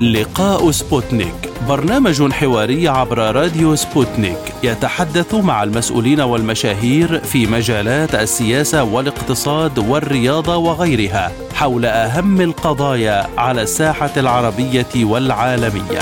[0.00, 9.78] لقاء سبوتنيك برنامج حواري عبر راديو سبوتنيك يتحدث مع المسؤولين والمشاهير في مجالات السياسة والاقتصاد
[9.78, 15.98] والرياضة وغيرها حول أهم القضايا على الساحة العربية والعالمية.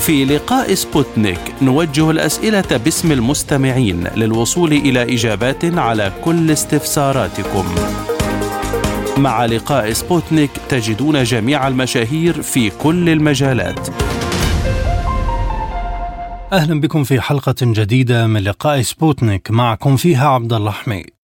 [0.00, 7.64] في لقاء سبوتنيك نوجه الأسئلة باسم المستمعين للوصول إلى إجابات على كل استفساراتكم.
[9.18, 13.88] مع لقاء سبوتنيك تجدون جميع المشاهير في كل المجالات.
[16.52, 21.19] أهلا بكم في حلقة جديدة من لقاء سبوتنيك معكم فيها عبد الله حميد.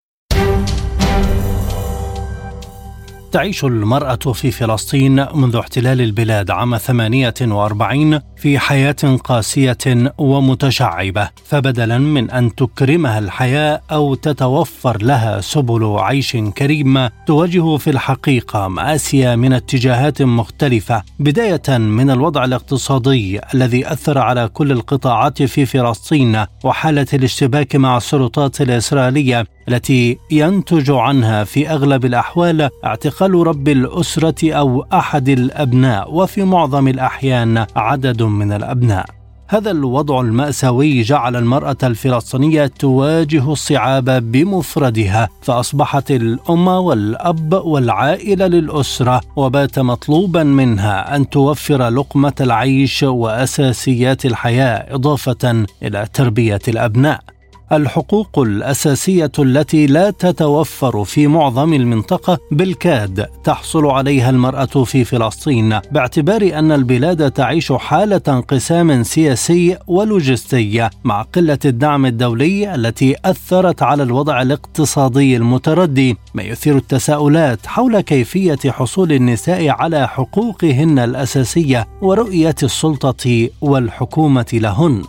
[3.37, 12.31] تعيش المرأة في فلسطين منذ احتلال البلاد عام 48 في حياة قاسية ومتشعبة، فبدلا من
[12.31, 20.23] أن تكرمها الحياة أو تتوفر لها سبل عيش كريم، تواجه في الحقيقة مآسي من اتجاهات
[20.23, 27.97] مختلفة، بداية من الوضع الاقتصادي الذي أثر على كل القطاعات في فلسطين، وحالة الاشتباك مع
[27.97, 36.43] السلطات الإسرائيلية التي ينتج عنها في أغلب الأحوال اعتقال رب الأسرة أو أحد الأبناء وفي
[36.43, 39.07] معظم الأحيان عدد من الأبناء.
[39.49, 49.79] هذا الوضع المأساوي جعل المرأة الفلسطينية تواجه الصعاب بمفردها فأصبحت الأم والأب والعائلة للأسرة وبات
[49.79, 57.36] مطلوبا منها أن توفر لقمة العيش وأساسيات الحياة إضافة إلى تربية الأبناء.
[57.73, 66.51] الحقوق الأساسية التي لا تتوفر في معظم المنطقة بالكاد تحصل عليها المرأة في فلسطين باعتبار
[66.59, 74.43] أن البلاد تعيش حالة انقسام سياسي ولوجستي مع قلة الدعم الدولي التي أثرت على الوضع
[74.43, 76.17] الاقتصادي المتردي.
[76.35, 85.03] ما يثير التساؤلات حول كيفية حصول النساء على حقوقهن الأساسية ورؤية السلطة والحكومة لهن.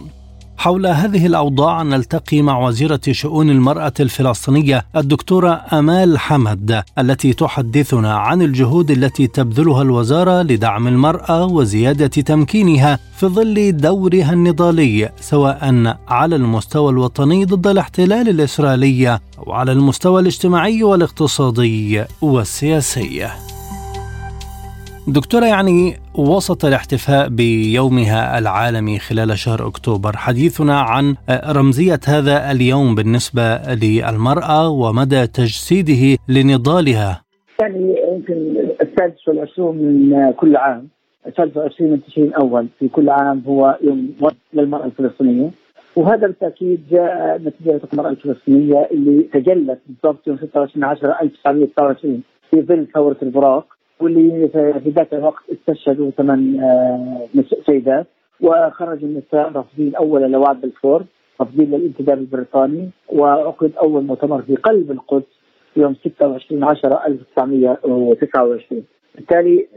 [0.57, 8.41] حول هذه الأوضاع نلتقي مع وزيرة شؤون المرأة الفلسطينية الدكتورة أمال حمد التي تحدثنا عن
[8.41, 16.91] الجهود التي تبذلها الوزارة لدعم المرأة وزيادة تمكينها في ظل دورها النضالي سواء على المستوى
[16.91, 23.27] الوطني ضد الاحتلال الإسرائيلي أو على المستوى الاجتماعي والاقتصادي والسياسي.
[25.07, 33.57] دكتورة يعني وسط الاحتفاء بيومها العالمي خلال شهر أكتوبر حديثنا عن رمزية هذا اليوم بالنسبة
[33.81, 37.21] للمرأة ومدى تجسيده لنضالها.
[37.61, 40.87] يعني يمكن السادس والعشرون من كل عام
[41.27, 44.09] السادس والعشرين من تشرين الأول في كل عام هو يوم
[44.53, 45.51] للمرأة الفلسطينية
[45.95, 52.87] وهذا بالتأكيد جاء نتيجة المراه الفلسطينية اللي تجلت بالضبط يوم 26 10 1929 في ظل
[52.93, 54.47] ثورة البراق واللي
[54.83, 57.27] في ذاك الوقت استشهدوا ثمان آه،
[57.65, 58.05] سيدات.
[58.41, 61.03] وخرج النساء رافضين أول لوعد بالفور
[61.41, 62.89] رافضين للانتداب البريطاني.
[63.09, 65.37] وعقد أول مؤتمر في قلب القدس
[65.75, 68.83] يوم 26 10 1929
[69.15, 69.67] بالتالي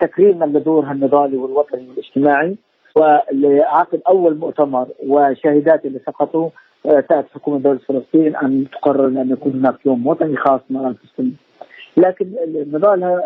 [0.00, 2.56] تكريما لدورها النضالي والوطني والاجتماعي.
[2.96, 6.50] وعقد أول مؤتمر وشاهدات اللي سقطوا
[6.86, 11.36] آه، تأتي حكومة دولة فلسطين أن تقرر أن يكون هناك يوم وطني خاص مع الفلسطينيين
[11.96, 13.22] لكن النضال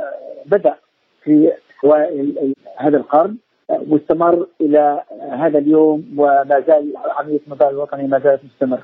[0.47, 0.75] بدأ
[1.25, 1.53] في
[2.77, 3.37] هذا القرن
[3.69, 8.83] واستمر إلى هذا اليوم وما زال عملية النضال الوطني ما زالت مستمرة.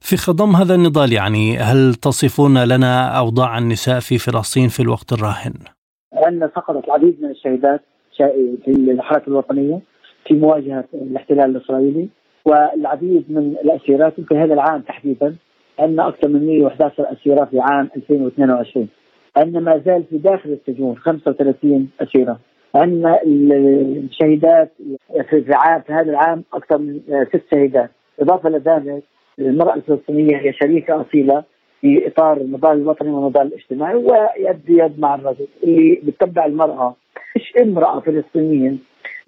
[0.00, 5.54] في خضم هذا النضال يعني هل تصفون لنا أوضاع النساء في فلسطين في الوقت الراهن؟
[6.12, 7.80] عندنا سقطت العديد من الشهيدات
[8.64, 9.80] في الحركة الوطنية
[10.26, 12.08] في مواجهة الاحتلال الإسرائيلي
[12.44, 15.36] والعديد من الأسيرات يمكن هذا العام تحديدا
[15.78, 18.88] عندنا أكثر من 111 أسيرة في عام 2022
[19.36, 22.38] أن ما زال في داخل السجون 35 أسيرة.
[22.76, 24.72] أن الشهيدات
[25.30, 25.44] في
[25.88, 27.90] هذا العام أكثر من ست شهيدات.
[28.20, 29.02] إضافة إلى ذلك
[29.38, 31.44] المرأة الفلسطينية هي شريكة أصيلة
[31.80, 36.96] في إطار النضال الوطني والنضال الاجتماعي ويد بيد مع الرجل اللي بتتبع المرأة.
[37.32, 38.74] فيش امرأة فلسطينية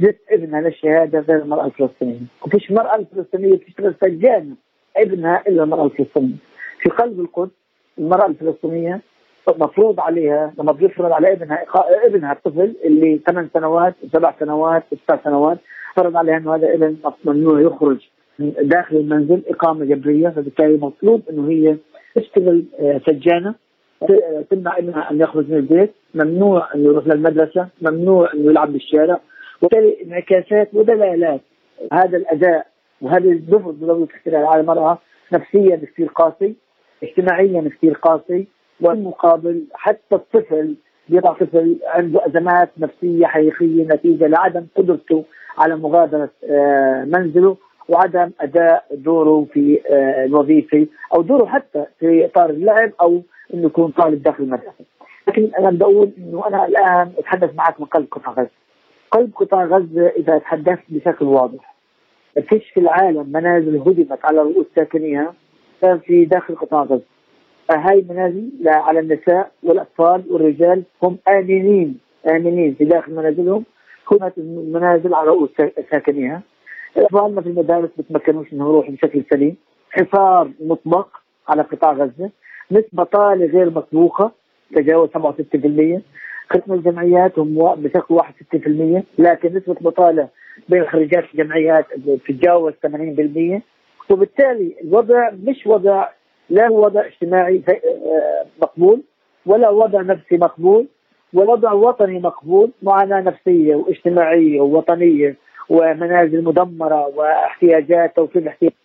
[0.00, 2.21] جت ابنها للشهادة غير المرأة الفلسطينية.
[2.47, 4.55] وفيش مرأة الفلسطينية بتشتغل سجانة
[4.97, 6.37] ابنها إلا المرأة الفلسطينية.
[6.81, 7.50] في قلب القدس
[7.99, 9.00] المرأة الفلسطينية
[9.59, 11.65] مفروض عليها لما بيفرض على ابنها
[12.06, 15.59] ابنها الطفل اللي ثمان سنوات سبع سنوات تسع سنوات
[15.97, 17.99] فرض عليها إنه هذا ابن ممنوع يخرج
[18.62, 20.29] داخل المنزل إقامة جبرية.
[20.29, 21.77] فبالتالي مطلوب إنه هي
[22.15, 23.55] تشتغل آه، سجانة
[24.50, 29.21] تمنع ابنها أن يخرج من البيت، ممنوع انه يروح للمدرسة، ممنوع انه يلعب بالشارع،
[29.62, 31.41] وبالتالي انعكاسات ودلالات.
[31.93, 32.67] هذا الأداء
[33.00, 34.99] وهذه الدفع بدولة الاحتلال على المرأة
[35.33, 36.55] نفسيا كثير قاسي،
[37.03, 38.47] اجتماعيا كثير قاسي،
[38.81, 40.75] والمقابل حتى الطفل
[41.09, 45.25] بيضع طفل عنده أزمات نفسية حقيقية نتيجة لعدم قدرته
[45.59, 47.57] على مغادرة آه، منزله
[47.89, 53.23] وعدم أداء دوره في آه، الوظيفي أو دوره حتى في إطار اللعب أو
[53.55, 54.85] إنه يكون طالب داخل المدرسة.
[55.29, 58.51] لكن أنا بدي أقول إنه أنا الآن أتحدث معك من قلب قطاع غزة.
[59.11, 61.75] قلب قطاع غزة إذا تحدثت بشكل واضح
[62.49, 65.35] فيش في العالم منازل هدمت على رؤوس ساكنيها
[65.83, 67.18] كان في داخل قطاع غزة.
[67.70, 71.99] هاي منازل على النساء والأطفال والرجال هم آمنين.
[72.31, 73.65] آمنين في داخل منازلهم.
[74.12, 74.32] هناك
[74.73, 75.50] منازل على رؤوس
[75.91, 76.43] ساكنيها.
[76.97, 79.56] اطفالنا في المدارس ما بتمكنوش انه يروحوا بشكل سليم.
[79.91, 81.09] حصار مطلق
[81.49, 82.31] على قطاع غزة.
[82.73, 84.32] نسبة طالة غير مسبوقه
[84.76, 86.00] تجاوز 67%
[86.50, 90.29] ختم الجمعيات هم بشكل 61% لكن نسبة البطاله
[90.69, 91.87] بين خريجات الجمعيات
[92.26, 93.61] تتجاوز 80%
[94.11, 96.09] وبالتالي الوضع مش وضع
[96.50, 99.03] لا هو وضع اجتماعي آه، مقبول
[99.47, 100.87] ولا وضع نفسي مقبول
[101.35, 105.37] ووضع وطني مقبول معاناة نفسية واجتماعية ووطنية
[105.69, 108.77] ومنازل مدمرة واحتياجات توفير الاحتياجات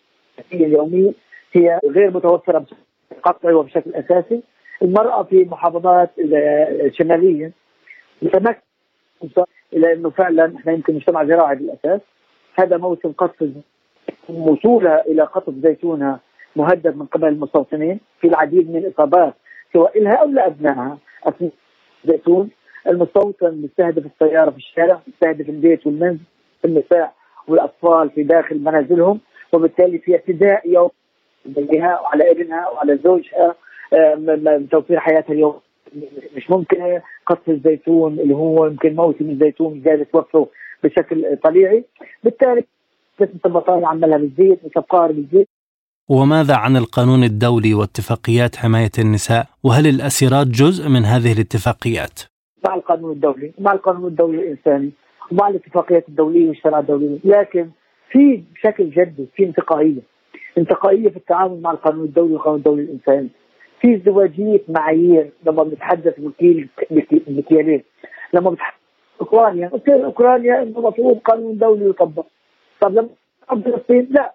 [0.52, 1.12] اليومية
[1.52, 2.76] هي غير متوفرة بشكل
[3.22, 4.42] قطعي وبشكل أساسي.
[4.82, 7.52] المرأة في المحافظات الشماليه
[8.22, 8.60] متمكنه
[9.72, 12.00] إلى إنه فعلا إحنا يمكن مجتمع زراعي بالأساس.
[12.54, 13.48] هذا موسم قصف
[14.28, 16.20] وصولها إلى قطف زيتونها
[16.56, 19.34] مهدد من قبل المستوطنين في العديد من الإصابات
[19.72, 21.50] سواء لها أو لابنائها اثناء
[22.04, 22.50] زيتون
[22.88, 26.20] المستوطن مستهدف السيارة في الشارع مستهدف البيت والمنزل
[26.64, 27.12] النساء
[27.48, 29.20] والأطفال في داخل منازلهم
[29.52, 30.90] وبالتالي في اعتداء يوم
[31.56, 33.54] عليها وعلى ابنها وعلى زوجها
[34.70, 35.60] توفير حياتها اليوم.
[36.36, 40.48] مش ممكن قصف الزيتون اللي هو يمكن موسم الزيتون جاي توفره
[40.84, 41.84] بشكل طبيعي.
[42.24, 42.64] بالتالي
[43.20, 45.48] نسبة البطالة عملها بالزيت نسبة بالزيت
[46.08, 52.20] وماذا عن القانون الدولي واتفاقيات حماية النساء؟ وهل الأسيرات جزء من هذه الاتفاقيات؟
[52.68, 54.90] مع القانون الدولي مع القانون الدولي الإنساني
[55.32, 57.70] ومع الاتفاقيات الدولية والشرائع الدولية لكن
[58.10, 60.00] في بشكل جدي في انتقائية.
[60.58, 63.28] انتقائية في التعامل مع القانون الدولي والقانون الدولي الإنساني.
[63.80, 66.68] في ازدواجية معايير لما بنتحدث بكيل
[67.10, 67.82] بكيالين
[68.34, 68.76] لما بتحدث
[69.20, 72.26] أوكرانيا أوكرانيا انه المفروض قانون دولي يطبق.
[72.80, 73.08] طب لما
[73.48, 74.34] فلسطين لا.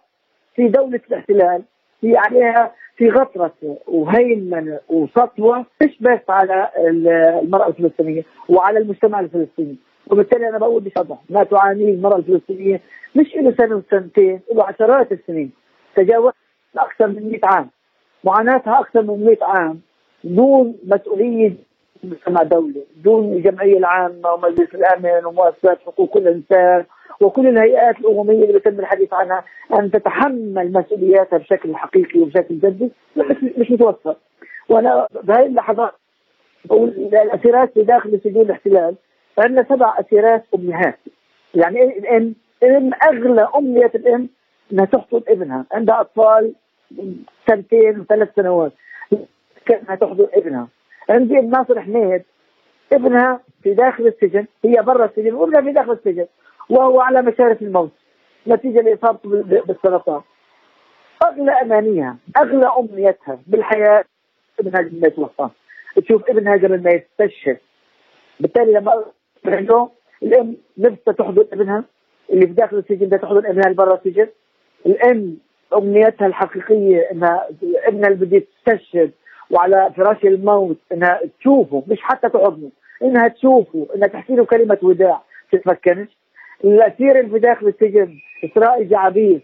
[0.59, 1.61] في دولة الاحتلال
[2.01, 9.75] في عليها في غطرسة وهيمنة وسطوة مش بس على المرأة الفلسطينية وعلى المجتمع الفلسطيني.
[10.07, 12.81] وبالتالي أنا بقول بشطح ما تعانيه المرأة الفلسطينية
[13.15, 15.51] مش له سنة وسنتين له عشرات السنين.
[15.95, 16.33] تجاوز
[16.77, 17.69] أكثر من 100 عام.
[18.23, 19.79] معاناتها أكثر من 100 عام
[20.23, 21.53] دون مسؤولية
[22.03, 26.85] مجتمع دولي دون الجمعية العامة ومجلس الأمن ومؤسسات حقوق الإنسان
[27.21, 29.43] وكل الهيئات الأممية اللي بيتم الحديث عنها
[29.79, 32.91] أن تتحمل مسؤولياتها بشكل حقيقي وبشكل جدي
[33.57, 34.15] مش متوفر.
[34.69, 35.91] وأنا بهذه اللحظات
[36.65, 38.95] بقول الأسيرات في داخل سجون الاحتلال
[39.37, 40.99] عندنا سبع أسيرات أمهات.
[41.55, 44.29] يعني الأم الأم أغلى أمنية الأم
[44.73, 45.65] أنها تحضن ابنها.
[45.71, 46.53] عندها أطفال
[47.49, 48.71] سنتين وثلاث سنوات.
[49.65, 50.67] كأنها تحضن ابنها.
[51.09, 52.23] عندي الناصر حميد
[52.93, 56.25] ابنها في داخل السجن هي برا السجن وابنها في داخل السجن.
[56.69, 57.91] وهو على مشارف الموت.
[58.47, 60.21] نتيجة لإصابته بالسرطان.
[61.25, 64.03] أغلى أمانيها أغلى أمنيتها بالحياة
[64.59, 65.49] ابنها قبل ما يتوفى.
[65.95, 67.57] تشوف ابنها قبل ما يستشهد.
[68.39, 69.05] بالتالي لما
[69.45, 69.89] اليوم
[70.23, 71.83] الأم نفسها تحضن ابنها
[72.29, 74.27] اللي في داخل السجن ده تحضن ابنها اللي برا السجن.
[74.85, 75.37] الأم
[75.77, 79.11] أمنيتها الحقيقية إنها ابنها اللي بده يستشهد
[79.51, 82.69] وعلى فراش الموت إنها تشوفه مش حتى تحضنه
[83.03, 85.21] إنها تشوفه إنها تحكي له كلمة وداع.
[85.51, 86.18] تتمكنش؟
[86.63, 89.41] الاسير اللي في داخل السجن إسرائيل جعبيس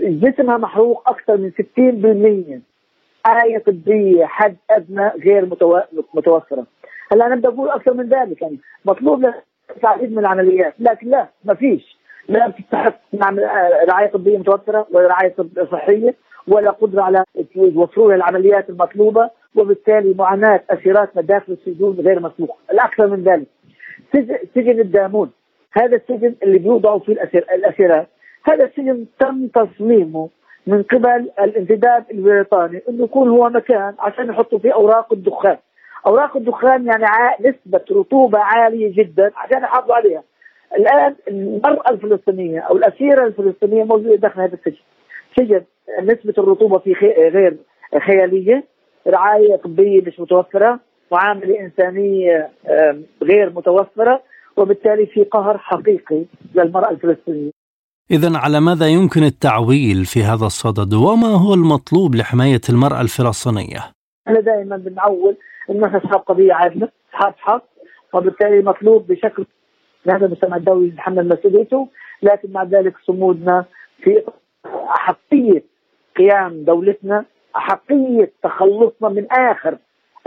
[0.00, 2.62] جسمها محروق أكثر من 60%
[3.26, 5.46] آية طبية حد أدنى غير
[6.14, 6.66] متوفرة.
[7.12, 9.32] هلأ أنا بدي أقول أكثر من ذلك يعني مطلوب
[9.82, 10.74] العديد من العمليات.
[10.78, 11.96] لكن لا ما فيش.
[12.28, 13.42] لا بتستحق نعمل
[13.88, 15.34] رعاية طبية متوفرة ولا رعاية
[15.72, 16.14] صحية
[16.48, 17.24] ولا قدرة على
[17.56, 19.30] يوفروا العمليات المطلوبة.
[19.54, 22.56] وبالتالي معاناة أسيراتنا داخل السجون غير مسبوقة.
[22.72, 23.46] الأكثر من ذلك.
[24.54, 25.30] سجن الدامون.
[25.72, 28.08] هذا السجن اللي بيوضعوا فيه الأسير الأسيرات.
[28.44, 30.28] هذا السجن تم تصميمه
[30.66, 35.56] من قبل الانتداب البريطاني إنه يكون هو مكان عشان يحطوا فيه أوراق الدخان.
[36.06, 37.04] أوراق الدخان يعني
[37.40, 40.22] نسبة رطوبة عالية جدا عشان يحافظوا عليها.
[40.76, 44.82] الآن المرأة الفلسطينية أو الأسيرة الفلسطينية موجودة داخل هذا السجن.
[45.38, 45.62] سجن
[46.02, 46.94] نسبة الرطوبة فيه
[47.28, 47.56] غير
[48.06, 48.64] خيالية.
[49.06, 50.80] رعاية طبية مش متوفرة.
[51.12, 52.50] معاملة إنسانية
[53.22, 54.22] غير متوفرة.
[54.56, 57.50] وبالتالي في قهر حقيقي للمرأة الفلسطينية.
[58.10, 63.80] إذا على ماذا يمكن التعويل في هذا الصدد؟ وما هو المطلوب لحماية المرأة الفلسطينية؟
[64.28, 65.36] أنا دائما بنعول
[65.70, 67.64] إنه أصحاب قضية عادلة أصحاب حق
[68.14, 69.46] وبالتالي مطلوب بشكل
[70.08, 71.88] هذا المجتمع الدولي يتحمل مسؤوليته
[72.22, 73.64] لكن مع ذلك صمودنا
[74.02, 74.22] في
[74.98, 75.62] أحقية
[76.16, 77.24] قيام دولتنا
[77.56, 79.78] أحقية تخلصنا من آخر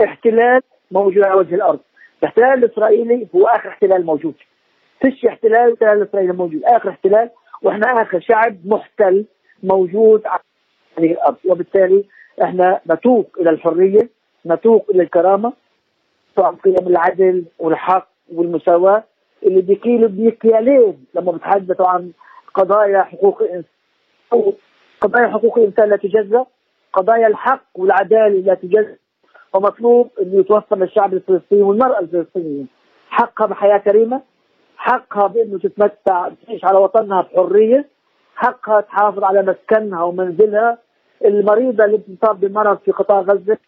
[0.04, 1.80] احتلال موجود على وجه الأرض.
[2.22, 4.34] الاحتلال الإسرائيلي هو آخر احتلال موجود.
[5.02, 6.64] فيش احتلال الاحتلال الإسرائيلي موجود.
[6.64, 7.30] آخر احتلال
[7.62, 9.24] وإحنا آخر شعب محتل
[9.62, 10.26] موجود.
[10.26, 10.40] على
[10.98, 12.04] هذه الأرض وبالتالي
[12.42, 14.08] إحنا نتوق إلى الحرية
[14.46, 15.52] نتوق إلى الكرامة
[16.36, 19.04] طبعا قيم العدل والحق والمساواة
[19.42, 22.10] اللي بيكيلوا بمكيالين لما بتحدثوا عن
[22.54, 23.70] قضايا حقوق الانسان
[25.00, 26.46] قضايا حقوق الإنسان لا تجزأ
[26.92, 28.96] قضايا الحق والعدالة لا تجزأ.
[29.56, 32.64] ومطلوب انه يتوفر للشعب الفلسطيني والمرأة الفلسطينية.
[33.10, 34.22] حقها بحياة كريمة
[34.76, 37.88] حقها بأنه تتمتع تعيش على وطنها بحرية
[38.34, 40.78] حقها تحافظ على مسكنها ومنزلها.
[41.24, 43.58] المريضة اللي بتصاب بمرض في قطاع غزة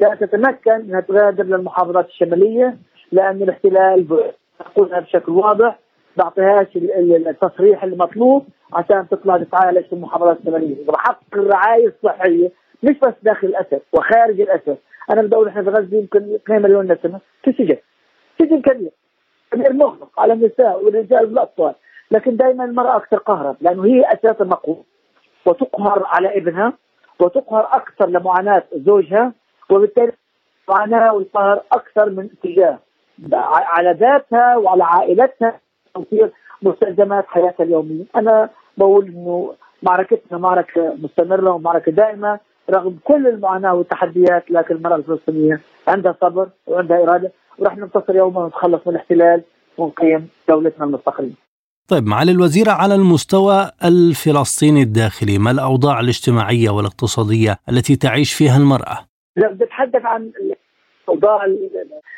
[0.00, 2.76] لا تتمكن إنها تغادر للمحافظات الشمالية
[3.12, 4.06] لأن الاحتلال
[4.60, 5.78] نقولها بشكل واضح
[6.16, 12.50] بعطيهاش التصريح المطلوب عشان تطلع تتعالج في المحافظات الشمالية، حق الرعاية الصحية
[12.82, 14.76] مش بس داخل الاسر وخارج الاسر،
[15.10, 17.20] أنا بدور إحنا في غزة يمكن 2 مليون نسمة.
[17.42, 17.76] في سجن.
[18.38, 18.90] سجن كبير.
[19.52, 21.74] كبير مغلق على النساء والرجال والأطفال،
[22.10, 24.82] لكن دائما المرأة أكثر قهرا لأنه هي أساسا مقهور
[25.46, 26.72] وتقهر على ابنها
[27.20, 29.32] وتقهر أكثر لمعاناة زوجها
[29.70, 30.12] وبالتالي
[30.68, 32.78] معاناه والقهر أكثر من اتجاه
[33.44, 35.60] على ذاتها وعلى عائلتها
[35.94, 36.30] توفير
[36.62, 42.40] مستلزمات حياتها اليومية، أنا بقول إنه معركتنا معركة مستمرة ومعركة دائمة.
[42.70, 48.86] رغم كل المعاناة والتحديات لكن المرأة الفلسطينية عندها صبر وعندها إرادة ورح ننتصر يوما ونتخلص
[48.86, 49.42] من الاحتلال
[49.78, 51.30] ونقيم دولتنا المستقلة.
[51.88, 58.98] طيب معالي الوزيرة على المستوى الفلسطيني الداخلي ما الأوضاع الاجتماعية والاقتصادية التي تعيش فيها المرأة؟
[59.36, 60.32] بتحدث عن
[61.08, 61.46] الأوضاع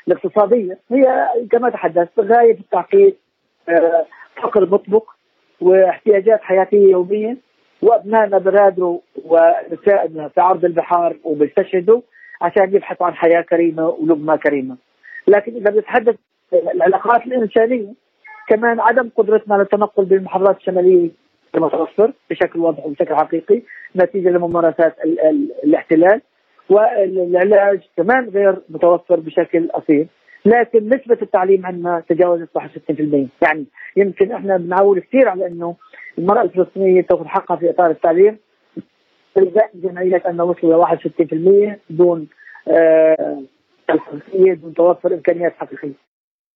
[0.08, 3.16] الاقتصادية هي كما تحدثت غاية التعقيد
[3.68, 4.06] آه،
[4.42, 5.10] فقر مطبق
[5.60, 7.36] واحتياجات حياتية يومية
[7.84, 12.00] وابنائنا برادوا ونسائنا في عرض البحار وبيستشهدوا
[12.42, 14.76] عشان يبحثوا عن حياة كريمة ولقمة كريمة.
[15.28, 16.14] لكن إذا بنتحدث
[16.52, 17.92] العلاقات الإنسانية
[18.48, 21.10] كمان عدم قدرتنا للتنقل بالمحافظات الشمالية
[21.56, 23.62] متوفر بشكل واضح وبشكل حقيقي
[23.96, 24.96] نتيجة لممارسات
[25.64, 26.20] الاحتلال
[26.70, 30.06] والعلاج كمان غير متوفر بشكل أصيل
[30.44, 33.64] لكن نسبة التعليم عندنا تجاوزت 61% يعني
[33.96, 35.76] يمكن إحنا بنعول كثير على إنه
[36.18, 38.38] المرأة الفلسطينية تأخذ حقها في إطار التعليم
[39.74, 40.98] الجمعيات انه وصلوا ل
[41.76, 42.28] 61% دون
[42.68, 43.42] آه
[44.34, 46.04] دون توفر إمكانيات حقيقية.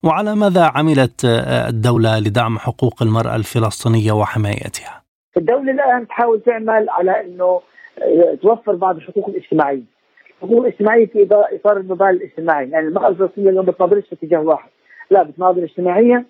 [0.04, 5.02] وعلى ماذا عملت آه، الدولة لدعم حقوق المرأة الفلسطينية وحمايتها؟
[5.37, 7.61] الدولة الآن تحاول تعمل على أنه
[8.02, 9.98] آه، توفر بعض الحقوق الاجتماعية
[10.42, 14.71] الحقوق الاجتماعيه في إطار النضال الاجتماعي، يعني المرأة الفلسطينيه اليوم بتناضلش في اتجاه واحد،
[15.11, 16.25] لا بتناضل اجتماعيا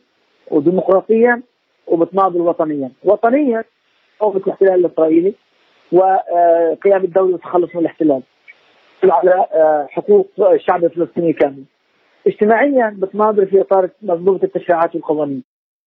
[0.50, 1.42] وديمقراطيا
[1.86, 3.64] وبتناضل وطنيا، وطنيا
[4.20, 5.34] قوة الاحتلال الإسرائيلي
[5.92, 8.22] وقيام الدولة بالتخلص من الاحتلال
[9.04, 11.64] على آه، حقوق الشعب الفلسطيني كامل.
[12.26, 15.42] اجتماعيا بتناضل في إطار منظومه التشريعات والقوانين.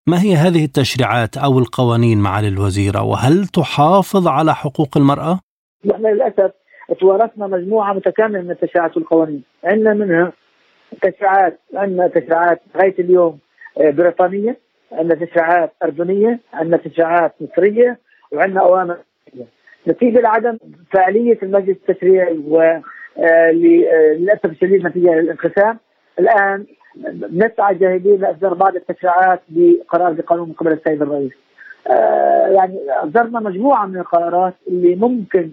[0.08, 5.40] ما هي هذه التشريعات أو القوانين معالي الوزيرة وهل تحافظ على حقوق المرأة؟
[5.86, 6.52] نحن للأسف
[7.00, 10.32] توارثنا مجموعة متكاملة من التشريعات والقوانين، عندنا منها
[11.02, 13.40] تشريعات عندنا تشريعات لغاية اليوم
[13.82, 14.58] آه، بريطانية،
[14.92, 17.98] عندنا تشريعات أردنية، عندنا تشريعات مصرية،
[18.32, 18.98] وعندنا أوامر
[19.88, 20.58] نتيجة لعدم
[20.94, 22.82] فعالية المجلس التشريعي و آه،
[23.18, 25.78] آه، للأسف الشديد نتيجة للانقسام
[26.20, 26.66] الآن
[27.34, 31.32] نسعى جاهدين لإصدار بعض التشريعات بقرار بقانون من قبل السيد الرئيس.
[32.56, 35.52] يعني إصدرنا مجموعة من القرارات اللي ممكن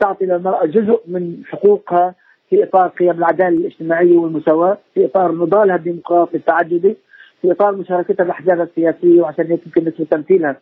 [0.00, 2.14] تعطي للمرأة جزء من حقوقها
[2.50, 6.96] في إطار قيم العدالة الاجتماعية والمساواة في إطار نضالها الديمقراطي التعددي
[7.42, 10.56] في إطار مشاركتها بالأحزاب السياسية وعشان هيك يمكن نسبة تمثيلها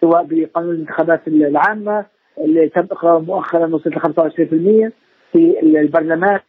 [0.00, 2.04] سواء بقانون الانتخابات العامة
[2.38, 4.92] اللي تم إقراره مؤخرا وصلت ل 25%
[5.32, 6.40] في البرلمان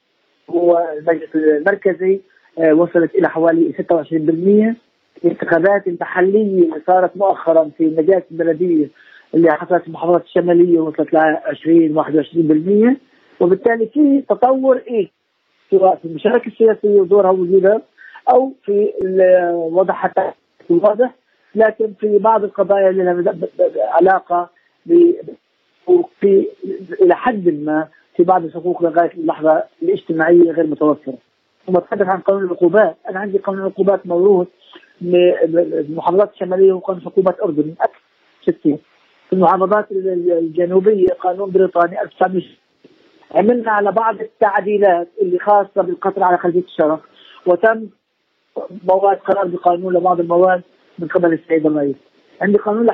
[0.48, 2.20] والمجلس المركزي
[2.60, 4.75] آه، وصلت إلى حوالي 26%
[5.25, 8.88] الانتخابات المحلية اللي صارت مؤخرا في المجالس البلدية
[9.35, 12.97] اللي حصلت المحافظات الشمالية وصلت ل 20 21%
[13.39, 15.09] وبالتالي في تطور إيه؟
[15.71, 17.81] سواء في المشاركة السياسية ودورها ووجودها
[18.33, 20.31] أو في الوضع حتى
[20.69, 21.15] واضح.
[21.55, 23.33] لكن في بعض القضايا اللي لها
[23.77, 24.50] علاقة
[26.19, 26.47] في
[27.01, 31.17] إلى حد ما في بعض الحقوق لغاية اللحظة الاجتماعية غير متوفرة.
[31.67, 34.47] ثم تحدث عن قانون العقوبات، أنا عندي قانون العقوبات موروث
[35.01, 38.01] من المحافظات الشمالية وقانون عقوبات اردني أكثر
[38.41, 38.79] 60
[39.31, 42.43] في المحافظات الجنوبية قانون بريطاني 1900
[43.35, 47.00] عملنا على بعض التعديلات اللي خاصة بالقتل على خلفيه الشرف.
[47.45, 47.88] وتم
[48.89, 50.61] مواد قرار بقانون لبعض المواد
[51.00, 51.95] من قبل السيد الرئيس.
[52.41, 52.88] عندي قانون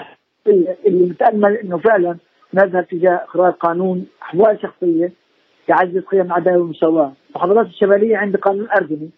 [0.48, 2.18] اللي متأمل إنه فعلا
[2.54, 5.12] نذهب تجاه اخراج قانون أحوال شخصية
[5.70, 9.10] يعزز قيم العداله والمساواه، المحافظات الشمالية عندي قانون أردني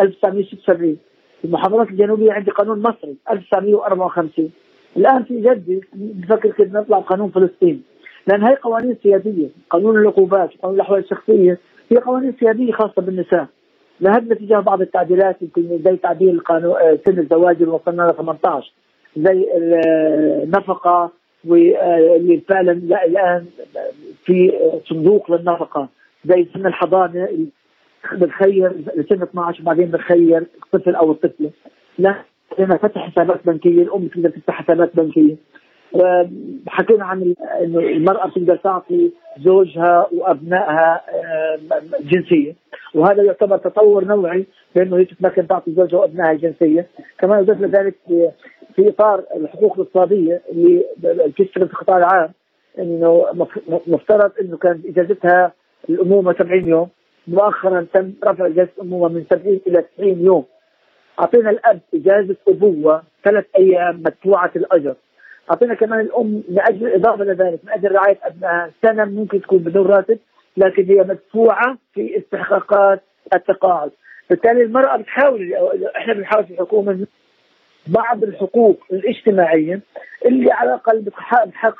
[0.00, 0.98] 1976
[1.44, 4.50] المحافظات الجنوبية عندي قانون مصري 1954
[4.96, 7.82] الآن في جدي بفكر كيف نطلع قانون فلسطين.
[8.26, 9.48] لأن هي قوانين سيادية.
[9.70, 11.58] قانون العقوبات وقانون الأحوال الشخصية.
[11.92, 13.46] هي قوانين سيادية خاصة بالنساء.
[14.02, 18.72] ذهبنا تجاه بعض التعديلات يمكن زي تعديل قانون آه، سن الزواج اللي وصلنا ل 18
[19.16, 21.10] زي النفقه
[21.44, 22.72] واللي فعلا
[23.06, 23.46] الآن
[24.24, 24.52] في
[24.88, 25.88] صندوق للنفقة.
[26.24, 27.28] زي سن الحضانة
[28.12, 31.50] بنخير لسن 12 وبعدين بنخير الطفل أو الطفلة.
[31.98, 32.14] لا
[32.56, 35.36] فتح حسابات بنكية الأم تقدر تفتح حسابات بنكية.
[36.68, 41.58] حكينا عن إنه المرأة بتقدر تعطي زوجها وأبنائها آه،
[42.00, 42.54] جنسية.
[42.94, 46.86] وهذا يعتبر تطور نوعي بأنه هي تتمكن تعطي زوجها وأبنائها الجنسيه
[47.18, 47.94] كمان اضيف لذلك
[48.76, 52.30] في إطار الحقوق الاقتصادية اللي بتشتغل في القطاع العام.
[52.78, 53.26] إنه
[53.86, 55.52] مفترض إنه كانت إجازتها
[55.88, 56.88] الأمومة 70 يوم.
[57.28, 60.44] مؤخرا تم رفع إجازة الأمومة من 70 إلى 90 يوم.
[61.20, 64.94] أعطينا الأب إجازة أبوة ثلاث أيام مدفوعة الأجر.
[65.50, 69.86] أعطينا كمان الأم من أجل اضافه لذلك من أجل رعاية ابنائها سنة ممكن تكون بدون
[69.86, 70.18] راتب
[70.56, 73.02] لكن هي مدفوعة في استحقاقات
[73.34, 73.90] التقاعد.
[74.30, 75.54] بالتالي المرأة بتحاول
[75.96, 77.06] إحنا بنحاول في الحكومة
[77.86, 79.80] بعض الحقوق الاجتماعية
[80.26, 81.76] اللي على الأقل بتحقق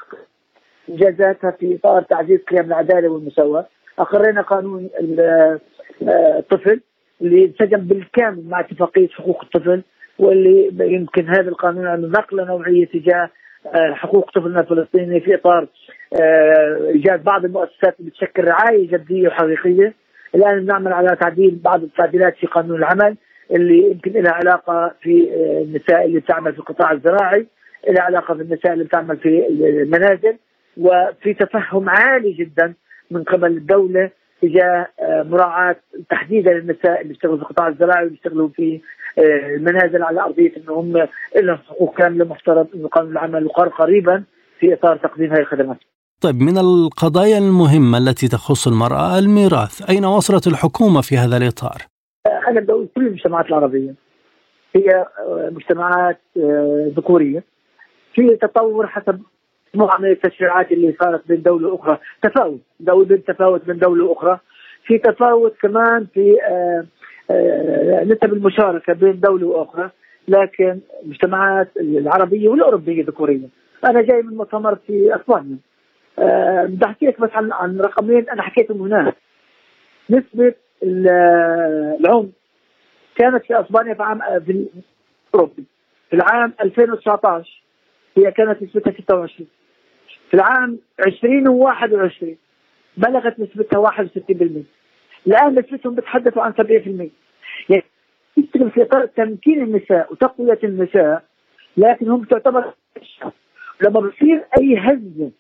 [0.89, 3.67] إنجازاتها في إطار تعزيز قيم العدالة والمساواة.
[3.99, 4.91] أقرينا قانون
[6.03, 6.81] الطفل.
[7.23, 9.83] اللي انسجم بالكامل مع اتفاقية حقوق الطفل
[10.19, 13.31] واللي يمكن هذا القانون نقله نوعية تجاه
[13.67, 15.67] آه، حقوق طفلنا الفلسطيني في إطار
[16.21, 19.95] آه، إيجاد بعض المؤسسات اللي بتشكل رعاية جدية وحقيقية.
[20.35, 23.17] الآن بنعمل على تعديل بعض التعديلات في قانون العمل
[23.51, 27.47] اللي يمكن لها علاقة في آه، النساء اللي بتعمل في القطاع الزراعي
[27.89, 30.37] لها علاقة بالنساء اللي بتعمل في المنازل
[30.77, 32.75] وفي تفهم عالي جدا
[33.11, 34.11] من قبل الدولة
[34.43, 35.77] تجاه مراعاة
[36.11, 38.81] تحديدا النساء اللي بيشتغلوا في القطاع الزراعي واللي بيشتغلوا في
[39.57, 44.25] المنازل على أرضية انه هم لهم حقوق كاملة مفترض انه قانون العمل يقر قريبا
[44.61, 45.77] في إطار تقديم هذه الخدمات.
[46.21, 51.83] طيب من القضايا المهمة التي تخص المرأة الميراث، أين وصلت الحكومة في هذا الإطار؟
[52.49, 53.95] أنا بدي أقول كل المجتمعات العربية
[54.77, 55.07] هي
[55.51, 57.45] مجتمعات آه، ذكورية
[58.15, 59.23] في تطور حسب
[59.75, 64.39] مجموعه من التشريعات اللي صارت بين دولة وأخرى، تفاوت، دوله تفاوت من دولة وأخرى،
[64.87, 66.85] في تفاوت كمان في آه،
[67.31, 69.91] آه، نسب المشاركة بين دولة وأخرى
[70.29, 73.49] لكن المجتمعات العربية والأوروبية ذكوريه
[73.85, 75.57] أنا جاي من مؤتمر في أسبانيا.
[76.19, 79.15] أه بدي أحكي لك بس عن عن رقمين أنا حكيتهم هناك.
[80.11, 82.31] نسبة العنف
[83.17, 84.69] كانت في أسبانيا في عام في
[85.35, 85.65] الأوروبي.
[86.11, 87.63] في العام 2019
[88.17, 89.49] هي كانت نسبتها 26
[90.35, 92.37] في العام 2021
[92.97, 94.01] بلغت نسبتها 61%
[95.27, 96.57] الآن نسبتهم بتحدثوا عن 70%
[97.71, 97.85] يعني
[98.37, 101.23] يشتغل في إطار تمكين النساء وتقوية النساء
[101.77, 102.75] لكن هم تعتبر
[103.83, 105.31] لما بصير أي هزة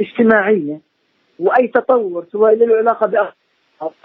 [0.00, 0.80] اجتماعية
[1.38, 3.32] وأي تطور سواء له علاقة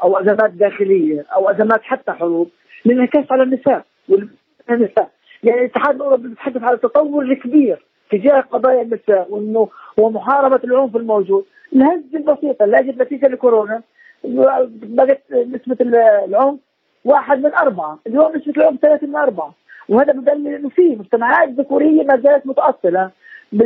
[0.03, 2.49] أو أزمات داخلية أو أزمات حتى حروب
[2.85, 3.85] للانعكاس على النساء.
[4.09, 5.11] والنساء
[5.43, 7.90] يعني الاتحاد الأوروبي بيتحدث على التطور الكبير.
[8.11, 11.45] تجاه قضايا النساء وإنه ومحاربه العنف الموجود.
[11.75, 13.81] الهزة البسيطة اللي اجت نتيجة لكورونا
[14.23, 16.59] بقت نسبة العنف
[17.05, 19.53] واحد من أربعة، اليوم نسبة العنف ثلاثة من أربعة،
[19.89, 23.11] وهذا بدل انه في مجتمعات ذكورية ما زالت متأصلة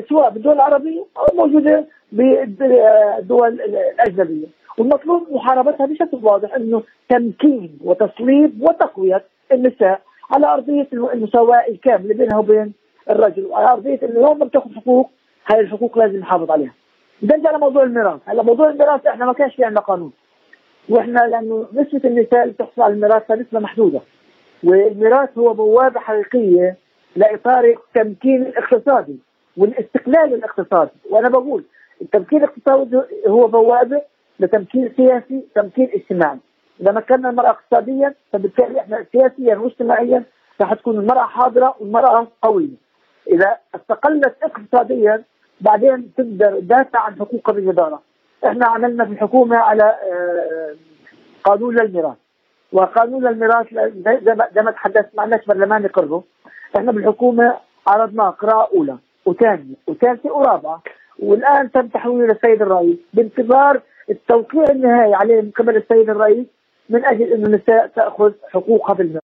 [0.09, 9.23] سواء بالدول العربية أو موجودة بالدول الأجنبية، والمطلوب محاربتها بشكل واضح إنه تمكين وتصليب وتقوية
[9.51, 12.73] النساء على أرضية المساواة الكاملة بينها وبين
[13.09, 13.45] الرجل.
[13.45, 15.09] وعلى أرضية إنه يوم ما بتاخذ حقوق
[15.47, 16.73] هاي الحقوق لازم نحافظ عليها.
[17.23, 20.11] نرجع لموضوع الميراث، هلا موضوع الميراث إحنا ما كانش في عندنا قانون.
[20.89, 24.01] وإحنا لأنه نسبة النساء اللي بتحصل على الميراث نسبه محدودة.
[24.63, 26.77] والميراث هو بوابة حقيقية
[27.15, 29.19] لإطار التمكين الاقتصادي
[29.57, 30.91] والاستقلال الاقتصادي.
[31.09, 31.63] وأنا بقول
[32.01, 34.01] التمكين الاقتصادي هو بوابة
[34.39, 36.37] لتمكين سياسي تمكين اجتماعي.
[36.81, 40.23] إذا مكنا المرأة اقتصاديا فبالتالي إحنا سياسيا واجتماعيا
[40.61, 42.84] راح تكون المرأة حاضرة والمرأة قوية.
[43.33, 45.23] إذا استقلت اقتصاديا
[45.61, 48.01] بعدين تقدر تدافع عن حقوقها بجداره
[48.47, 50.75] إحنا عملنا في الحكومة على آه،
[51.43, 52.17] قانون الميراث
[52.71, 53.67] وقانون الميراث
[54.55, 56.23] زي ما تحدثت ما عندناش برلمان يقره
[56.77, 57.55] إحنا بالحكومة
[57.87, 60.81] عرضناه قراءه أولى وثانية وثالثة ورابعة.
[61.19, 66.45] والآن تم تحويله للسيد الرئيس بانتظار التوقيع النهائي عليه من قبل السيد الرئيس
[66.89, 69.21] من أجل إنه النساء تأخذ حقوقها بالميراث.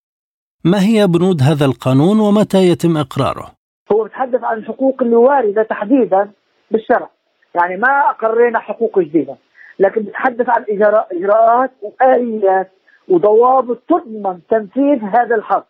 [0.63, 3.60] ما هي بنود هذا القانون ومتى يتم إقراره؟
[3.93, 6.31] هو بيتحدث عن الحقوق اللي واردة تحديدا
[6.71, 7.09] بالشرع.
[7.55, 9.35] يعني ما أقرينا حقوق جديدة
[9.79, 10.65] لكن بيتحدث عن
[11.11, 12.71] إجراءات وآليات
[13.09, 15.65] وضوابط تضمن تنفيذ هذا الحق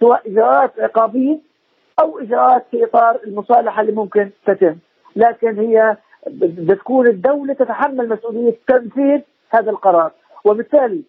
[0.00, 1.38] سواء إجراءات عقابية
[2.00, 4.76] أو إجراءات في إطار المصالحة اللي ممكن تتم.
[5.16, 5.96] لكن هي
[6.40, 10.12] بتكون الدولة تتحمل مسؤولية تنفيذ هذا القرار.
[10.44, 11.02] وبالتالي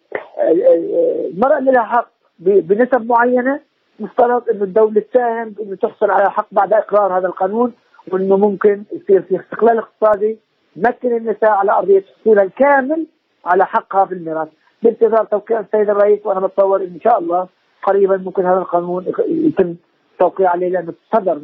[1.34, 3.60] المرأة اللي لها حق بنسب معينة.
[4.00, 7.72] مفترض إنه الدولة تساهم إنه تحصل على حق بعد إقرار هذا القانون
[8.12, 10.38] وإنه ممكن يصير في استقلال اقتصادي
[10.76, 13.06] يمكن النساء على أرضية حصولها الكامل
[13.44, 14.48] على حقها في الميراث
[14.82, 17.48] بانتظار توقيع السيد الرئيس وأنا بتصور إن شاء الله
[17.82, 19.74] قريبا ممكن هذا القانون يتم
[20.18, 21.40] توقيع عليه لأنه صدر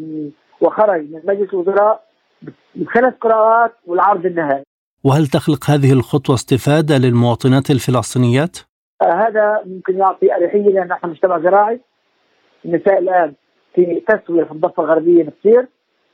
[0.61, 2.07] وخرج من مجلس الوزراء
[2.75, 4.62] بثلاث قراءات والعرض النهائي.
[5.05, 8.59] وهل تخلق هذه الخطوة استفادة للمواطنات الفلسطينيات؟
[9.03, 11.81] آه هذا ممكن يعطي أريحية لأن نحن مجتمع زراعي
[12.64, 13.33] النساء الآن
[13.75, 15.66] في تسوية في الضفة الغربية بتصير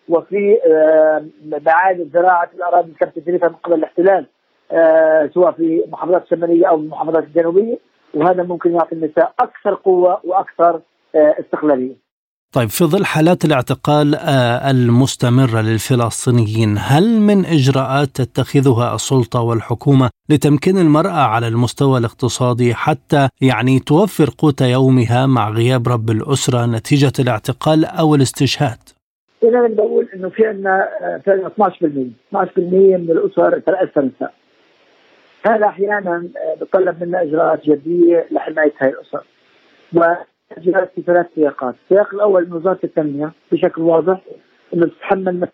[0.08, 1.24] وفي آه
[1.66, 2.92] معاد زراعه الأراضي
[3.28, 4.26] اللي من قبل الاحتلال
[4.72, 7.78] آه سواء في المحافظات الشمالية أو المحافظات الجنوبية
[8.14, 10.80] وهذا ممكن يعطي النساء أكثر قوة وأكثر
[11.14, 11.94] آه استقلالية.
[12.54, 20.78] طيب في ظل حالات الاعتقال آه، المستمرة للفلسطينيين هل من إجراءات تتخذها السلطة والحكومة لتمكين
[20.78, 27.84] المرأة على المستوى الاقتصادي حتى يعني توفر قوت يومها مع غياب رب الأسرة نتيجة الاعتقال
[27.84, 28.78] أو الاستشهاد؟
[29.42, 30.88] هنا بنقول إنه في عندنا
[31.58, 31.62] 12%
[32.34, 34.34] 12% من الاسر ترأسها النساء
[35.46, 39.24] هذا أحيانا آه، بتطلب منا إجراءات جدية لحماية هاي الاسر
[40.58, 44.20] جاءت في ثلاث سياقات، السياق الأول من وزاره التنمية بشكل واضح
[44.74, 45.48] إنه تتحمل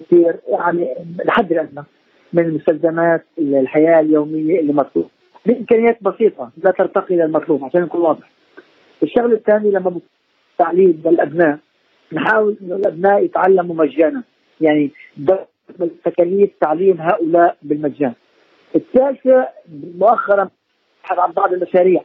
[0.00, 0.94] كثير يعني
[1.24, 1.84] الحد الادنى
[2.32, 5.08] من المستلزمات الحياة اليومية اللي مطلوب
[5.46, 8.30] بإمكانيات بسيطة لا ترتقي إلى المطلوب عشان نكون واضح.
[9.02, 10.00] الشغله الثانية لما
[10.52, 11.58] التعليم للأبناء
[12.12, 14.22] نحاول إنه الأبناء يتعلموا مجانا
[14.60, 14.90] يعني
[16.04, 18.12] تكاليف تعليم هؤلاء بالمجان.
[18.76, 19.48] الثالثة
[19.98, 20.48] مؤخرا
[21.10, 22.02] عن بعض المشاريع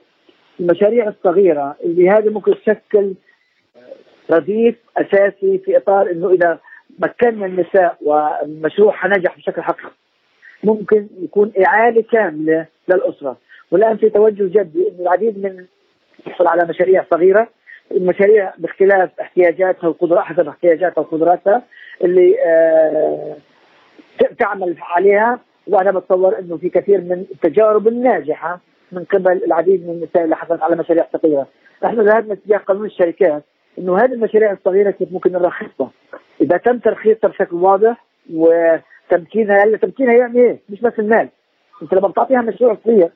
[0.60, 3.14] المشاريع الصغيرة اللي هذه ممكن تشكل
[4.32, 6.60] رديف أساسي في إطار إنه إذا
[7.00, 9.92] مكنا النساء ومشروعها نجح بشكل حقيقي
[10.64, 13.38] ممكن يكون إعادة كاملة للأسرة.
[13.72, 15.66] والآن في توجه جدي انه العديد من
[16.28, 17.48] يحصل على مشاريع صغيرة
[17.92, 21.64] المشاريع باختلاف احتياجاتها وقدراتها حسب احتياجاتها وقدراتها
[22.04, 23.36] اللي آه
[24.40, 28.60] تعمل عليها وأنا بتصور إنه في كثير من التجارب الناجحة
[28.92, 31.48] من قبل العديد من النساء اللي حصلت على مشاريع صغيرة،
[31.84, 33.44] نحن ذهبنا اتجاه قانون الشركات
[33.80, 35.92] إنه هذه المشاريع الصغيرة كيف ممكن نرخصها؟
[36.42, 41.30] إذا تم ترخيصها بشكل واضح وتمكينها هلا تمكينها يعني إيه؟ مش بس المال،
[41.82, 43.10] أنت لما بتعطيها مشروع صغير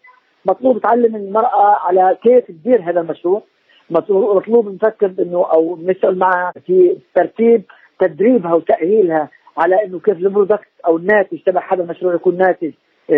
[0.45, 3.41] مطلوب تعلم المرأة على كيف تدير هذا المشروع،
[3.89, 7.63] مطلوب نفكر إنه أو نسأل معها في ترتيب
[7.99, 12.71] تدريبها وتأهيلها على إنه كيف ال product أو الناتج تبع هذا المشروع يكون ناتج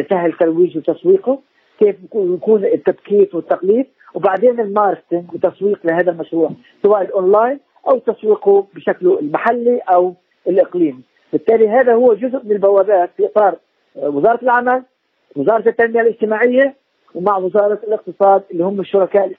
[0.10, 1.40] سهل ترويجه وتسويقه
[1.80, 6.52] كيف يكون التبكيت والتغليف وبعدين ال marketing وتسويق لهذا المشروع
[6.84, 10.14] سواء الأونلاين أو تسويقه بشكله المحلي أو
[10.48, 11.02] الإقليمي.
[11.34, 13.56] بالتالي هذا هو جزء من البوابات في إطار
[13.96, 14.84] وزارة العمل
[15.36, 16.76] وزارة التنمية الاجتماعية
[17.16, 19.32] ومع وزارة الاقتصاد اللي هم الشركاء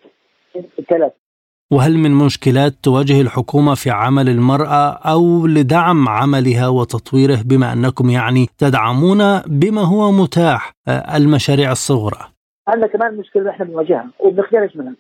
[0.79, 1.26] الثلاثة.
[1.73, 8.47] وهل من مشكلات تواجه الحكومة في عمل المرأة أو لدعم عملها وتطويره بما أنكم يعني
[8.59, 12.21] تدعمون بما هو متاح آه، المشاريع الصغرى؟
[12.69, 14.95] عندنا كمان مشكلة إحنا بنواجهها وبنخجلش منها.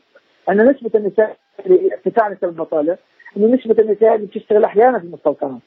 [0.48, 1.36] أن نسبة النساء
[1.92, 2.98] ارتفاع نسب البطالة
[3.36, 5.60] أن نسبة النساء اللي بتشتغل أحيانا في المستوطنات.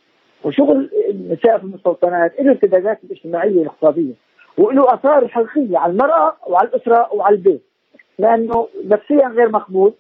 [0.44, 4.14] وشغل النساء في المستوطنات له ارتدادات الاجتماعية والاقتصادية
[4.58, 7.62] وله آثار حقيقية على المرأة وعلى الأسرة وعلى البيت.
[8.20, 9.94] لأنه نفسيا غير مقبول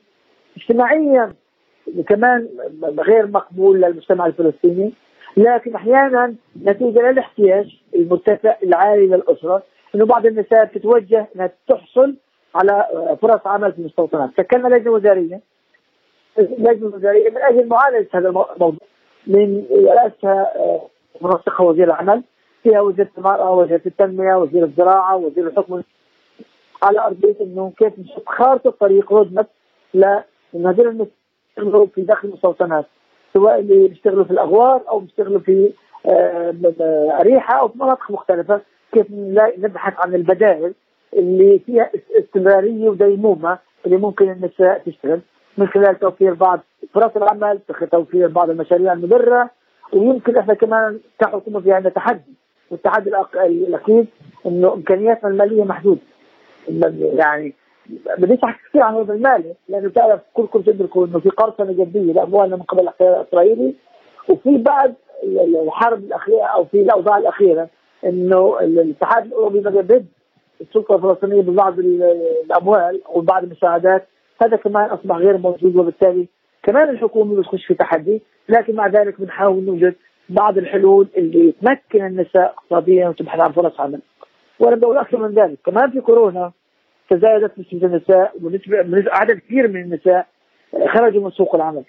[0.59, 1.33] اجتماعيا
[2.07, 2.47] كمان
[2.99, 4.93] غير مقبول للمجتمع الفلسطيني.
[5.37, 9.63] لكن أحيانا نتيجة للاحتياج المرتفع العالي للأسرة
[9.95, 12.15] إنه بعض النساء تتوجه إنها تحصل
[12.55, 12.85] على
[13.21, 15.39] فرص عمل في المستوطنات، شكلنا لجنه وزاريه
[16.37, 18.73] لجنه وزاريه من أجل معالجة هذا الموضوع.
[19.27, 20.81] من رأسها آه،
[21.21, 22.23] منسقها وزير العمل
[22.63, 25.81] فيها وزيره المراه، وزيره التنمية، وزير الزراعة، وزير الحكم.
[26.83, 29.47] على أرضية إنه كيف نشوف خارطة الطريق رود ماب
[30.55, 31.07] ان هذول
[31.49, 32.85] يشتغلوا في داخل المستوطنات
[33.33, 35.71] سواء اللي بيشتغلوا في الأغوار أو بيشتغلوا في
[36.05, 36.53] آه،
[37.21, 39.05] أريحة أو في مناطق مختلفة كيف
[39.57, 40.73] نبحث عن البدائل
[41.13, 45.19] اللي فيها استمرارية وديمومة اللي ممكن النساء تشتغل.
[45.57, 46.59] من خلال توفير بعض
[46.93, 47.59] فرص العمل
[47.91, 49.49] توفير بعض المشاريع المدره
[49.93, 52.33] ويمكن إحنا كمان كحكومة في عندنا تحدي.
[52.71, 54.07] والتحدي الاكيد
[54.45, 56.01] إنه إمكانياتنا المالية محدودة.
[57.13, 57.53] يعني
[58.17, 62.55] بديش احكي كثير عن الوضع المالي لأنه بتعرف كلكم تدركوا إنه في قرصنة جدية لاموالنا
[62.55, 63.73] من قبل الاحتلال الاسرائيلي
[64.29, 64.93] وفي بعد
[65.63, 67.69] الحرب الأخيرة أو في الأوضاع الأخيرة
[68.05, 70.05] إنه الاتحاد الأوروبي بدأ ضد
[70.61, 74.07] السلطة الفلسطينية ببعض الأموال وبعض المساعدات
[74.43, 76.27] هذا كمان أصبح غير موجود وبالتالي
[76.63, 79.95] كمان الحكومة بتخش في تحدي لكن مع ذلك بنحاول نوجد
[80.29, 83.99] بعض الحلول اللي تمكن النساء اقتصاديا وتبحث عن فرص عمل.
[84.59, 86.51] وأنا بقول أكثر من ذلك كمان في كورونا
[87.09, 88.77] تزايدت نسبه النساء ونسبه
[89.11, 90.27] عدد كثير من النساء
[90.87, 91.83] خرجوا من سوق العمل.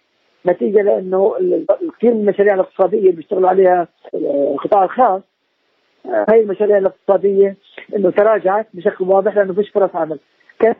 [0.46, 1.34] نتيجة لأنه
[1.98, 5.22] كثير من المشاريع الاقتصادية اللي بيشتغلوا عليها القطاع الخاص
[6.06, 7.56] هاي المشاريع الاقتصادية
[7.96, 10.18] إنه تراجعت بشكل واضح لأنه فيش فرص عمل.
[10.60, 10.74] كان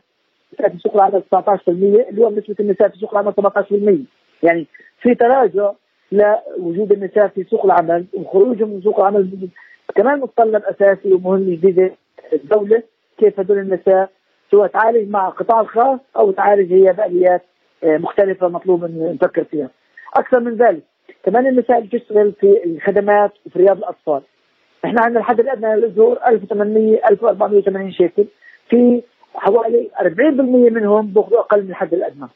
[0.59, 1.69] في سوق العمل 19%
[2.09, 4.07] اليوم نسبة النساء في سوق العمل 17%
[4.43, 4.67] يعني
[5.01, 5.73] في تراجع
[6.13, 9.49] لوجود النساء في سوق العمل وخروجهم من سوق العمل.
[9.95, 11.93] كمان متطلب أساسي ومهم جديد
[12.33, 12.83] الدولة
[13.19, 14.11] كيف هدول النساء
[14.51, 17.43] سواء تعالج مع القطاع الخاص أو تعالج هي باليات
[17.85, 19.71] آه، مختلفة مطلوب أن نفكر فيها.
[20.17, 20.83] أكثر من ذلك
[21.25, 24.23] كمان النساء بتشتغل في الخدمات وفي رياض الأطفال.
[24.85, 28.25] إحنا عندنا الحد الادنى للاجور 1800 1480 شيكل
[28.69, 29.03] في
[29.35, 30.03] حوالي 40%
[30.73, 32.27] منهم بياخذوا أقل من الحد الأدنى.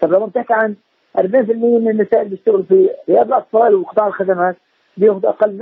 [0.00, 0.74] طب لما بتحكي عن
[1.18, 4.56] 40% من النساء اللي بيشتغلوا في رياض الأطفال وقطاع الخدمات
[4.96, 5.52] بياخذوا أقل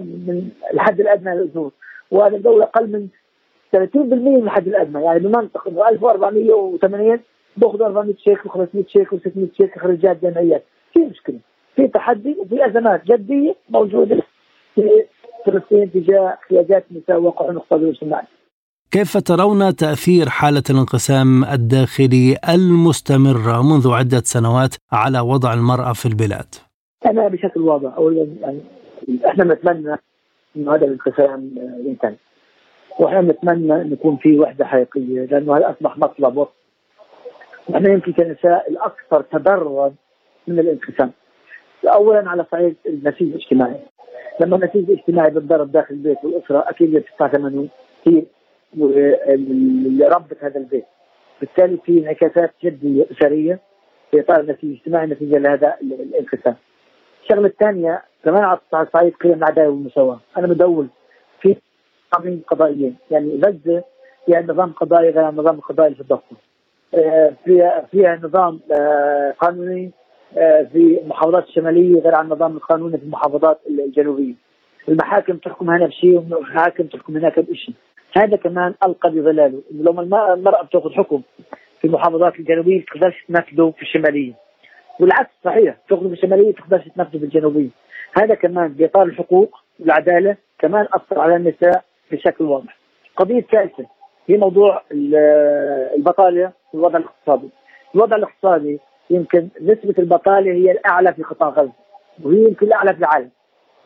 [0.00, 1.72] من الحد الأدنى للاجور
[2.10, 3.08] وهذا الدولة أقل من
[3.76, 3.78] 30%
[4.14, 5.04] من الحد الأدنى.
[5.04, 7.20] يعني بمنطق إنه 1480
[7.56, 11.38] بياخذوا 400 شيك و500 شيك و600 شيك خريجات جامعيات في مشكلة.
[11.76, 14.22] في تحدي وفي أزمات جدية موجودة
[14.74, 14.82] في
[15.46, 18.26] فلسطين تجاه احتياجات النساء وواقعهم الاقتصادي والاجتماعي.
[18.90, 26.54] كيف ترون تأثير حالة الانقسام الداخلي المستمرة منذ عدة سنوات على وضع المرأة في البلاد؟
[27.06, 27.94] أنا بشكل واضح.
[27.96, 28.60] أولا يعني
[29.26, 29.96] إحنا نتمنى
[30.56, 31.50] إنه هذا الانقسام
[31.86, 32.16] ينتهي.
[32.98, 36.36] وإحنا نتمنى ان يكون في وحدة حقيقية لأنه هذا أصبح مطلب.
[36.36, 36.52] وقت
[37.74, 39.94] إحنا يمكن كنساء الأكثر تضررا
[40.48, 41.12] من الانقسام.
[41.84, 43.80] اولا على صعيد النسيج الاجتماعي.
[44.40, 47.68] لما النسيج الاجتماعي بتضرب داخل البيت والأسرة أكيد بتدفع ثمنه.
[48.08, 48.22] هي
[48.76, 50.84] اللي ربت هذا البيت.
[51.40, 53.60] بالتالي في انعكاسات جدية أسرية
[54.10, 56.54] في إطار النسيج الاجتماعي نتيجة لهذا الانقسام.
[57.22, 60.20] الشغلة الثانية كمان على صعيد قيم العداله والمساواة.
[60.38, 60.86] أنا بدور
[62.12, 63.84] قوانين قضائيين يعني غزة
[64.26, 66.36] فيها نظام قضائي غير النظام القضائي في الضفه
[66.94, 69.90] آه، فيها فيها نظام آه، قانوني
[70.38, 74.34] آه، في المحافظات الشماليه غير عن النظام القانوني في المحافظات الجنوبية.
[74.88, 77.74] المحاكم تحكم هنا بشيء والمحاكم تحكم هناك بشيء
[78.16, 79.62] هذا كمان ألقى بظلاله.
[79.72, 81.22] إنه لما المراه بتأخذ حكم
[81.80, 84.32] في المحافظات الجنوبية ما تقدرش تنفذه في الشمالية.
[85.00, 87.68] والعكس صحيح تأخذه في الشمالية تقدرش تنفذه في الجنوبية.
[88.16, 92.76] هذا كمان بإطار الحقوق والعدالة كمان أثر على النساء بشكل واضح.
[93.16, 93.86] قضية ثالثه
[94.28, 94.82] هي موضوع
[95.96, 97.48] البطالة والوضع الاقتصادي.
[97.94, 101.72] الوضع الاقتصادي يمكن نسبة البطالة هي الأعلى في قطاع غزة
[102.24, 103.30] وهي يمكن الأعلى في العالم.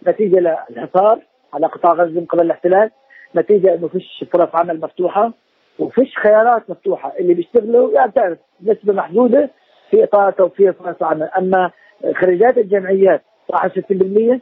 [0.06, 1.18] نتيجة للحصار
[1.54, 2.90] على قطاع غزة من قبل الاحتلال
[3.36, 5.32] نتيجة إنه فيش فرص عمل مفتوحة
[5.78, 7.12] وفيش خيارات مفتوحة.
[7.18, 9.50] اللي بيشتغلوا يعني بتعرف نسبة محدودة
[9.90, 11.22] في إطار توفير فرص عمل.
[11.38, 11.70] أما
[12.14, 14.40] خريجات الجمعيات 61%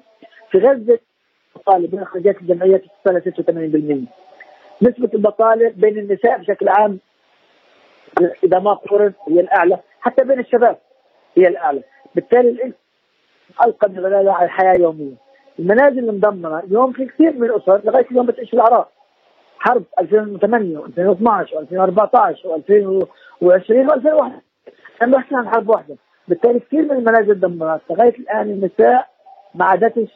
[0.51, 0.99] في غزة
[1.57, 4.07] البطالة بين خريجات الجمعيات تصل 86%
[4.83, 6.99] نسبة البطالة بين النساء بشكل عام
[8.45, 10.79] إذا ما قرر هي الأعلى حتى بين الشباب
[11.37, 11.83] هي الأعلى.
[12.15, 12.73] بالتالي
[13.67, 15.15] ألقى على الحياة اليوميه
[15.59, 18.91] المنازل المدمره اليوم في كثير من الأسر لغاية اليوم بتعيش العراق.
[19.59, 23.07] حرب 2008 و2012 و2014 و2020
[23.45, 24.31] و2001
[24.95, 25.97] إحنا بنحكي عن حرب واحدة.
[26.29, 29.14] بالتالي كثير من المنازل دمرت لغاية الآن النساء
[29.55, 30.09] ما عادتش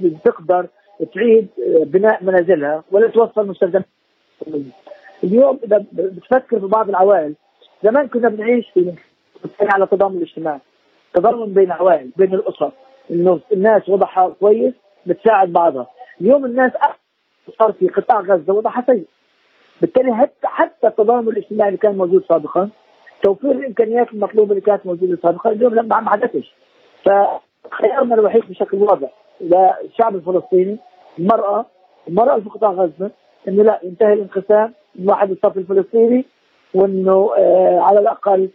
[0.00, 0.66] بتقدر
[1.14, 1.48] تعيد
[1.86, 3.84] بناء منازلها ولا توصل مستلزمات
[5.24, 7.34] اليوم إذا بتفكر في بعض العوائل
[7.84, 8.94] زمان كنا بنعيش في
[9.60, 10.58] على تضامن الاجتماعي
[11.14, 12.72] تضامن بين العوائل بين الاسر
[13.10, 14.74] إنه الناس وضعها كويس
[15.06, 15.86] بتساعد بعضها.
[16.20, 16.72] اليوم الناس
[17.58, 19.04] صار في قطاع غزة وضعها سيء.
[19.80, 22.70] بالتالي حتى حتى التضامن الاجتماعي اللي كان موجود سابقا
[23.22, 26.54] توفير الإمكانيات المطلوبة اللي كانت موجودة سابقا اليوم ما حدثش
[27.70, 29.10] فخيارنا الوحيد بشكل واضح.
[29.40, 30.78] للشعب الفلسطيني
[31.18, 31.66] المرأة
[32.08, 33.10] المرأة في قطاع غزة
[33.48, 36.24] انه لا ينتهي الانقسام واحد الصف الفلسطيني
[36.74, 38.48] وإنه آه على الأقل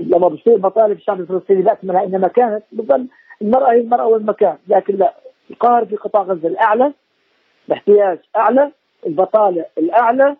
[0.00, 3.06] لما بصير مطالب الشعب الفلسطيني باكملها إنما كانت بظل
[3.42, 4.56] المرأة هي المرأة والمكان.
[4.68, 5.14] لكن لا
[5.50, 6.92] القهر في قطاع غزة الأعلى
[7.68, 8.72] الاحتياج أعلى
[9.06, 10.36] البطالة الأعلى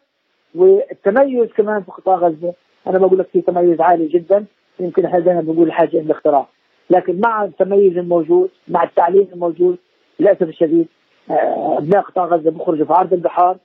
[0.55, 2.53] والتميز كمان في قطاع غزة.
[2.87, 4.45] أنا بقول لك في تميز عالي جدا
[4.81, 6.47] يمكن إحنا دائما بنقول الحاجة إلى الاختراع
[6.93, 9.77] لكن مع التميز الموجود مع التعليم الموجود
[10.21, 10.87] للأسف الشديد
[11.31, 13.57] آه، أبناء قطاع غزة بيخرجوا في عرض البحار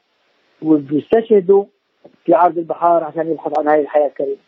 [0.62, 1.66] وبيستشهدوا
[2.26, 4.48] في عرض البحار عشان يبحث عن هذه الحياة الكريمة.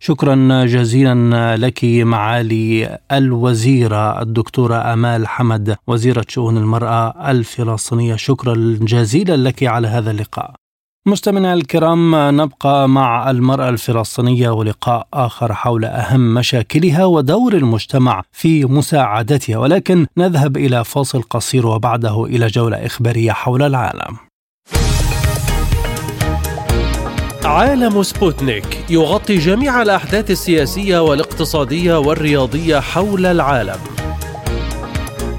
[0.00, 9.62] شكرا جزيلا لك معالي الوزيرة الدكتورة آمال حمد وزيرة شؤون المرأة الفلسطينية شكرا جزيلا لك
[9.62, 10.54] على هذا اللقاء
[11.06, 19.58] مستمعينا الكرام نبقى مع المرأة الفلسطينية ولقاء آخر حول أهم مشاكلها ودور المجتمع في مساعدتها.
[19.58, 24.16] ولكن نذهب إلى فاصل قصير وبعده إلى جولة إخبارية حول العالم.
[27.44, 33.78] عالم سبوتنيك يغطي جميع الأحداث السياسية والاقتصادية والرياضية حول العالم.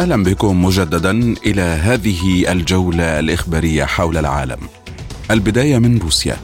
[0.00, 4.58] أهلا بكم مجددا إلى هذه الجولة الإخبارية حول العالم.
[5.30, 6.36] البداية من روسيا.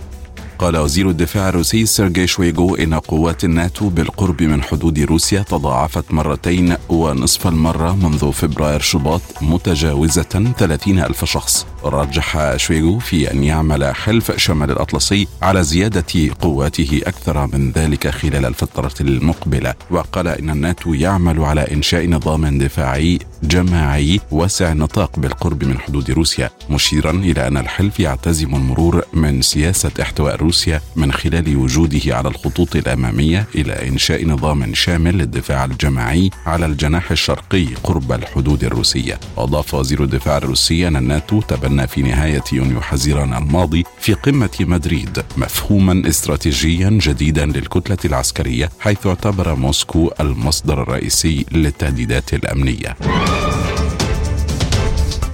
[0.59, 6.77] قال وزير الدفاع الروسي سيرجي شويغو إن قوات الناتو بالقرب من حدود روسيا تضاعفت مرتين
[6.89, 14.37] ونصف المرة منذ فبراير شباط متجاوزة 30 ألف شخص رجح شويغو في أن يعمل حلف
[14.37, 21.41] شمال الأطلسي على زيادة قواته أكثر من ذلك خلال الفترة المقبلة وقال إن الناتو يعمل
[21.41, 28.01] على إنشاء نظام دفاعي جماعي واسع النطاق بالقرب من حدود روسيا مشيرا إلى أن الحلف
[28.01, 34.75] يعتزم المرور من سياسة احتواء روسيا من خلال وجوده على الخطوط الأمامية إلى إنشاء نظام
[34.75, 39.21] شامل للدفاع الجماعي على الجناح الشرقي قرب الحدود الروسية.
[39.37, 45.23] واضاف وزير الدفاع الروسي أن الناتو تبنى في نهاية يونيو حزيران الماضي في قمة مدريد
[45.37, 52.97] مفهوما استراتيجيا جديدا للكتلة العسكرية حيث اعتبر موسكو المصدر الرئيسي للتهديدات الأمنية.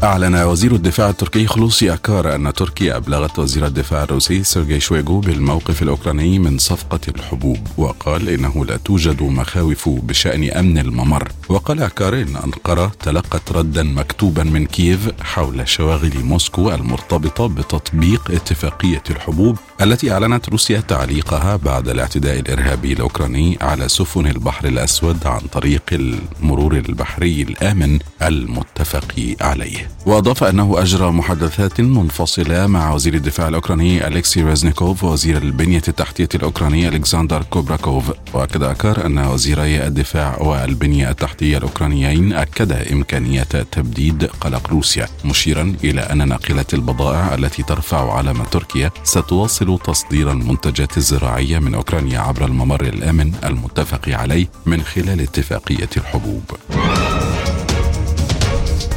[0.03, 5.83] أعلن وزير الدفاع التركي خلوصي أكار أن تركيا أبلغت وزير الدفاع الروسي سيرجي شويغو بالموقف
[5.83, 11.29] الأوكراني من صفقة الحبوب وقال إنه لا توجد مخاوف بشأن أمن الممر.
[11.49, 19.03] وقال أكار إن أنقرة تلقت ردا مكتوبا من كييف حول شواغل موسكو المرتبطة بتطبيق اتفاقية
[19.11, 25.83] الحبوب التي أعلنت روسيا تعليقها بعد الاعتداء الإرهابي الأوكراني على سفن البحر الأسود عن طريق
[25.93, 29.92] المرور البحري الآمن المتفق عليه.
[30.07, 36.89] وأضاف أنه أجرى محادثات منفصلة مع وزير الدفاع الأوكراني أليكسي ريزنيكوف ووزير البنية التحتية الأوكراني
[36.89, 45.09] ألكسندر كوبراكوف وأكد أكار أن وزيري الدفاع والبنية التحتية الأوكرانيين أكدا إمكانية تبديد قلق روسيا
[45.25, 52.19] مشيرا إلى أن ناقلة البضائع التي ترفع علم تركيا ستواصل تصدير المنتجات الزراعية من أوكرانيا
[52.19, 56.43] عبر الممر الآمن المتفق عليه من خلال اتفاقية الحبوب.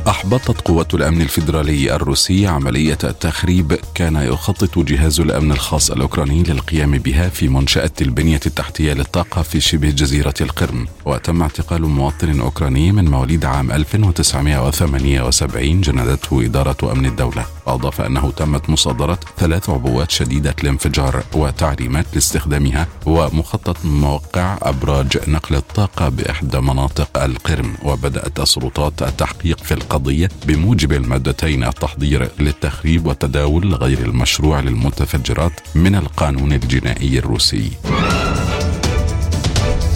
[0.07, 7.29] أحبطت قوات الأمن الفيدرالي الروسي عملية تخريب كان يخطط جهاز الأمن الخاص الأوكراني للقيام بها
[7.29, 10.87] في منشأة البنية التحتية للطاقة في شبه جزيرة القرم.
[11.05, 17.45] وتم اعتقال مواطن أوكراني من مواليد عام 1978 جندته إدارة أمن الدولة.
[17.65, 26.09] وأضاف أنه تمت مصادرة ثلاث عبوات شديدة الانفجار وتعليمات لاستخدامها ومخطط موقع أبراج نقل الطاقة
[26.09, 27.73] بإحدى مناطق القرم.
[27.83, 35.95] وبدأت السلطات التحقيق في القضاء القضية بموجب المادتين التحضير للتخريب والتداول غير المشروع للمتفجرات من
[35.95, 37.71] القانون الجنائي الروسي.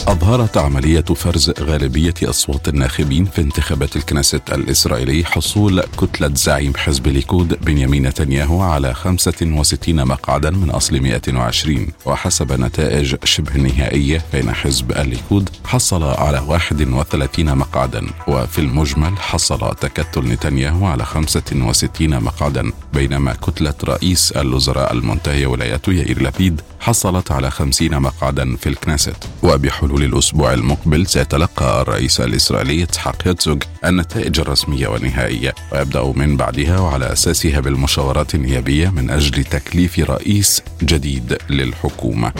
[0.09, 7.65] أظهرت عملية فرز غالبية أصوات الناخبين في انتخابات الكنيست الإسرائيلي حصول كتلة زعيم حزب الليكود
[7.65, 15.49] بنيامين نتنياهو على 65 مقعدا من أصل 120 وحسب نتائج شبه نهائية فإن حزب الليكود
[15.65, 22.71] حصل على 31 مقعدا وفي المجمل حصل تكتل نتنياهو على 65 مقعدا.
[22.93, 29.15] بينما كتلة رئيس الوزراء المنتهية ولايته يائير لبيد حصلت على خمسين مقعدا في الكنيست.
[29.43, 37.13] وبحلول الأسبوع المقبل سيتلقى الرئيس الإسرائيلي إسحاق هيرتزوغ النتائج الرسمية والنهائية ويبدأ من بعدها وعلى
[37.13, 42.33] أساسها بالمشاورات النيابية من أجل تكليف رئيس جديد للحكومة.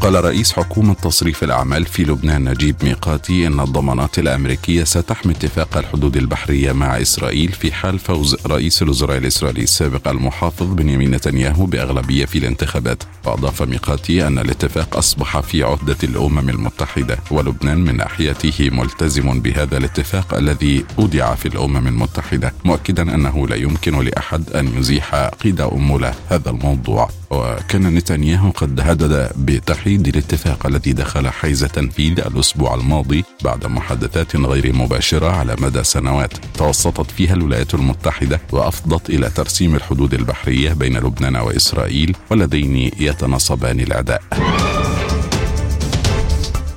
[0.00, 6.16] قال رئيس حكومة تصريف الأعمال في لبنان نجيب ميقاتي إن الضمانات الأمريكية ستحمي اتفاق الحدود
[6.16, 12.38] البحرية مع إسرائيل في حال فوز رئيس الوزراء الإسرائيلي السابق المحافظ بنيامين نتنياهو بأغلبية في
[12.38, 13.02] الانتخابات.
[13.26, 20.34] وأضاف ميقاتي أن الاتفاق أصبح في عهدة الأمم المتحدة ولبنان من ناحيته ملتزم بهذا الاتفاق
[20.34, 26.50] الذي أودع في الأمم المتحدة مؤكدا أنه لا يمكن لأحد أن يزيح قيد أمولة هذا
[26.50, 27.19] الموضوع.
[27.30, 34.72] وكان نتنياهو قد هدد بتحييد الاتفاق الذي دخل حيز تنفيذ الأسبوع الماضي بعد محادثات غير
[34.72, 36.32] مباشرة على مدى سنوات.
[36.58, 44.22] توسطت فيها الولايات المتحدة وأفضت إلى ترسيم الحدود البحرية بين لبنان وإسرائيل واللذين يتنصبان الأعداء.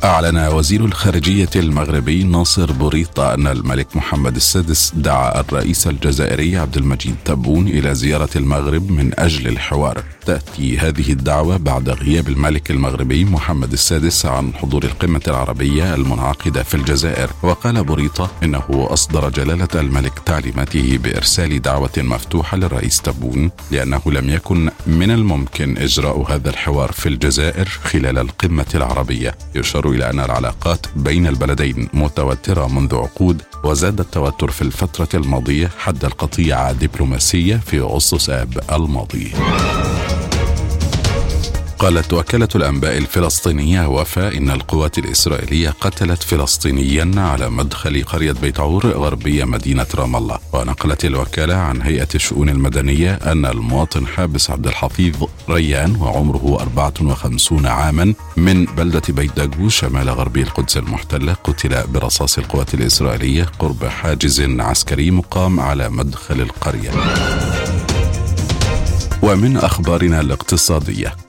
[0.04, 7.16] أعلن وزير الخارجية المغربي ناصر بوريطة أن الملك محمد السادس دعا الرئيس الجزائري عبد المجيد
[7.26, 10.04] تبون إلى زيارة المغرب من أجل الحوار.
[10.26, 16.76] تأتي هذه الدعوة بعد غياب الملك المغربي محمد السادس عن حضور القمة العربية المنعقدة في
[16.76, 17.30] الجزائر.
[17.44, 24.70] وقال بوريطة إنه أصدر جلالة الملك تعليماته بإرسال دعوة مفتوحة للرئيس تبون لأنه لم يكن
[24.88, 29.36] من الممكن إجراء هذا الحوار في الجزائر خلال القمة العربية.
[29.56, 36.06] يشار إلى أن العلاقات بين البلدين متوترة منذ عقود وزاد التوتر في الفترة الماضية حد
[36.06, 39.32] القطيعة دبلوماسية في أغسطس آب الماضي.
[41.84, 48.88] قالت وكالة الأنباء الفلسطينية وفاء إن القوات الإسرائيلية قتلت فلسطينيا على مدخل قرية بيت عور
[48.88, 50.40] غربية مدينة رام الله.
[50.54, 55.16] ونقلت الوكالة عن هيئة الشؤون المدنية أن المواطن حابس عبد الحفيظ
[55.50, 62.74] ريان وعمره 54 عاما من بلدة بيت دقو شمال غربي القدس المحتلة قتل برصاص القوات
[62.74, 66.92] الإسرائيلية قرب حاجز عسكري مقام على مدخل القرية.
[69.22, 71.23] ومن أخبارنا الاقتصادية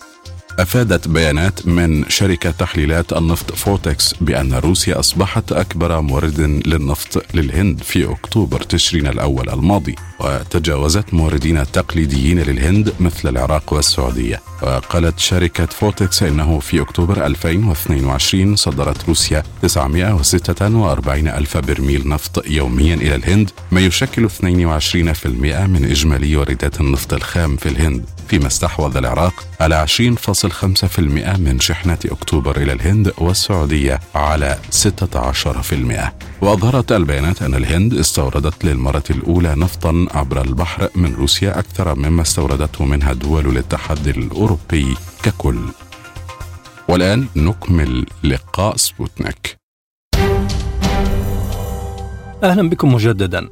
[0.59, 8.11] أفادت بيانات من شركة تحليلات النفط فورتيكسا بأن روسيا أصبحت أكبر مورد للنفط للهند في
[8.11, 14.41] أكتوبر تشرين الأول الماضي وتجاوزت موردين تقليديين للهند مثل العراق والسعودية.
[14.63, 23.15] وقالت شركة فورتكس إنه في أكتوبر 2022 صدرت روسيا 946 ألف برميل نفط يوميا إلى
[23.15, 25.27] الهند ما يشكل 22%
[25.67, 28.05] من إجمالي واردات النفط الخام في الهند.
[28.29, 30.99] فيما استحوذ العراق على 20.5%
[31.39, 39.55] من شحنات أكتوبر إلى الهند والسعودية على 16% وأظهرت البيانات أن الهند استوردت للمرة الأولى
[39.55, 45.59] نفطا عبر البحر من روسيا أكثر مما استوردته منها دول الاتحاد الأوروبي ككل.
[46.89, 49.57] والآن نكمل لقاء سبوتنيك.
[52.43, 53.49] أهلا بكم مجددا.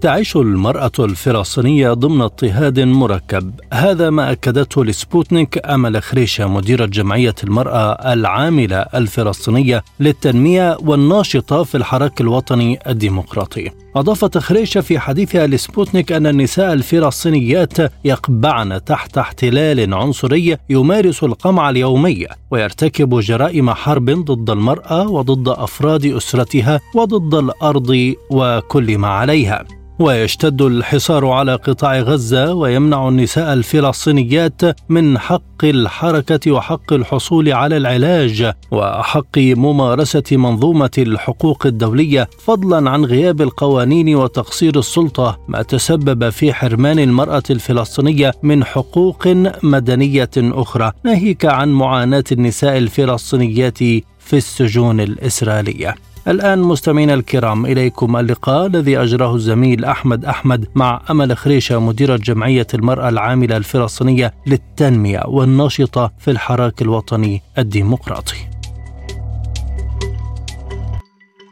[0.00, 3.60] تعيش المرأة الفلسطينية ضمن اضطهاد مركب.
[3.72, 12.20] هذا ما أكدته لسبوتنيك أمل خريشة مديرة جمعية المرأة العاملة الفلسطينية للتنمية والناشطة في الحراك
[12.20, 13.70] الوطني الديمقراطي.
[13.96, 22.26] أضافت خريشة في حديثها لسبوتنيك أن النساء الفلسطينيات يقبعن تحت احتلال عنصري يمارس القمع اليومي
[22.50, 29.64] ويرتكب جرائم حرب ضد المرأة وضد أفراد أسرتها وضد الأرض وكل ما عليها.
[29.98, 38.52] ويشتد الحصار على قطاع غزة ويمنع النساء الفلسطينيات من حق الحركة وحق الحصول على العلاج
[38.70, 46.98] وحق ممارسة منظومة الحقوق الدولية فضلا عن غياب القوانين وتقصير السلطة ما تسبب في حرمان
[46.98, 49.28] المرأة الفلسطينية من حقوق
[49.62, 50.92] مدنية أخرى.
[51.04, 53.78] ناهيك عن معاناة النساء الفلسطينيات
[54.18, 55.94] في السجون الإسرائيلية.
[56.28, 62.66] الآن مستمعينا الكرام إليكم اللقاء الذي أجراه الزميل أحمد أحمد مع أمل خريشة مديرة جمعية
[62.74, 68.36] المرأة العاملة الفلسطينية للتنمية والناشطة في الحراك الوطني الديمقراطي.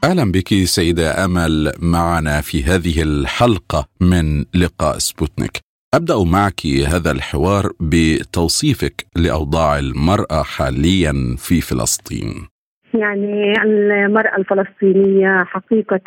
[0.04, 5.60] أهلا بك سيدة أمل معنا في هذه الحلقة من لقاء سبوتنيك.
[5.94, 12.53] أبدأ معك هذا الحوار بتوصيفك لأوضاع المرأة حاليا في فلسطين.
[12.94, 16.00] يعني المرأة الفلسطينية حقيقة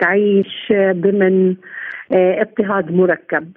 [0.00, 1.56] تعيش ضمن
[2.12, 3.52] آه، اضطهاد مركب.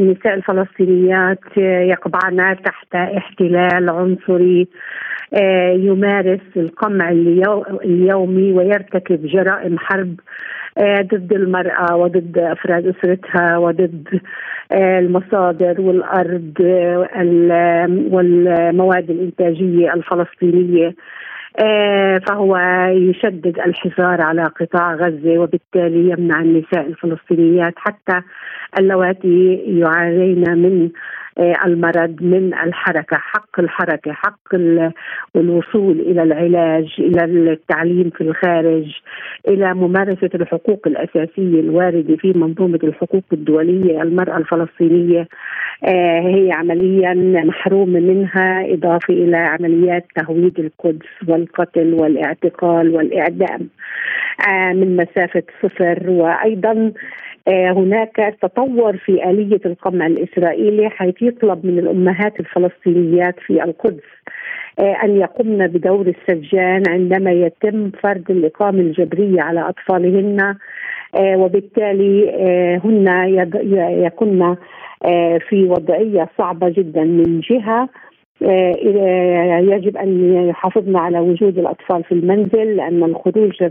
[0.00, 4.68] النساء الفلسطينيات يقبعن تحت احتلال عنصري
[5.34, 7.10] آه، يمارس القمع
[7.84, 10.20] اليومي ويرتكب جرائم حرب.
[10.78, 14.20] ضد المرأة وضد أفراد أسرتها وضد
[14.72, 16.52] آه، المصادر والأرض
[18.12, 20.94] والمواد الإنتاجية الفلسطينية.
[22.26, 22.56] فهو
[22.90, 28.22] يشدد الحصار على قطاع غزة وبالتالي يمنع النساء الفلسطينيات حتى
[28.78, 30.90] اللواتي يعانين من آه،
[31.38, 34.54] المرض من الحركة، حق الحركة، حق
[35.36, 39.00] الوصول إلى العلاج، إلى التعليم في الخارج،
[39.48, 45.28] إلى ممارسة الحقوق الأساسية الواردة في منظومة الحقوق الدولية، المرأة الفلسطينية
[45.84, 47.14] آه، هي عمليا
[47.44, 53.68] محرومة منها إضافة إلى عمليات تهويد القدس والقتل والاعتقال والإعدام
[54.48, 56.92] آه، من مسافة صفر وأيضا آه،
[57.50, 64.10] هناك تطور في آلية القمع الإسرائيلي حيث يطلب من الأمهات الفلسطينيات في القدس
[64.78, 70.56] آه، أن يقمن بدور السجان عندما يتم فرض الإقامة الجبرية على أطفالهن
[71.20, 72.30] آه، وبالتالي
[72.84, 73.08] هن
[74.04, 74.56] يكن
[75.48, 77.88] في وضعية صعبة جدا من جهة
[79.60, 83.62] يجب أن يحافظن على وجود الأطفال في المنزل لأن الخروج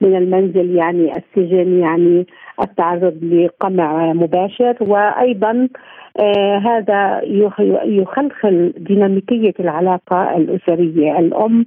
[0.00, 2.26] من المنزل يعني السجن يعني
[2.62, 4.76] التعرض لقمع مباشر.
[4.80, 5.68] وأيضا
[6.20, 7.20] آه هذا
[7.84, 11.18] يخلخل ديناميكية العلاقة الأسرية.
[11.18, 11.66] الأم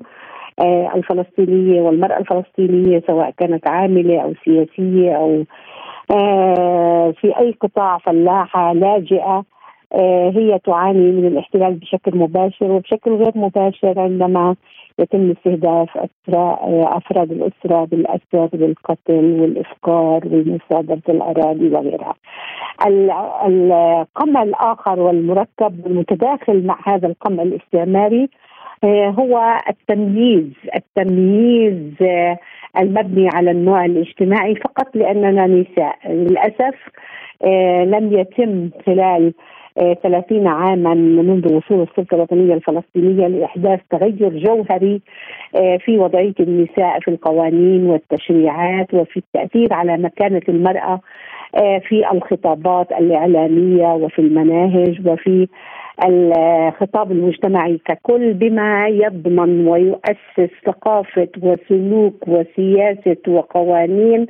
[0.59, 5.43] آه الفلسطينية والمرأة الفلسطينية سواء كانت عاملة أو سياسية أو
[6.11, 9.54] آه في أي قطاع فلاحة لاجئة آه،
[10.35, 14.55] هي تعاني من الاحتلال بشكل مباشر وبشكل غير مباشر عندما
[14.99, 15.89] يتم استهداف
[16.69, 22.15] أفراد الأسرة بالاسر بالقتل والافكار ومصادرة الأراضي وغيرها.
[23.45, 28.29] القمع الآخر والمركب والمتداخل مع هذا القمع الاستعماري
[28.83, 32.37] آه، هو التمييز التمييز آه،
[32.79, 36.75] المبني على النوع الاجتماعي فقط لأننا نساء للأسف
[37.85, 39.33] لم يتم خلال
[39.75, 45.01] 30 عاما منذ وصول السلطة الوطنية الفلسطينية لإحداث تغير جوهري
[45.55, 50.99] آه، في وضعية النساء في القوانين والتشريعات وفي التأثير على مكانة المرأة
[51.55, 55.47] آه، في الخطابات الإعلامية وفي المناهج وفي
[56.05, 64.27] الخطاب المجتمعي ككل بما يضمن ويؤسس ثقافة وسلوك وسياسة وقوانين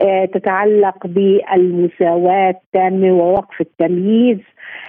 [0.00, 4.38] آه، تتعلق بالمساواة التامة ووقف التمييز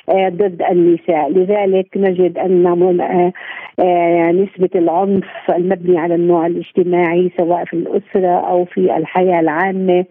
[0.09, 1.32] ضد النساء.
[1.32, 2.65] لذلك نجد أن
[3.01, 3.34] آه،
[3.80, 10.05] آه، نسبة العنف المبني على النوع الاجتماعي سواء في الأسرة أو في الحياة العامة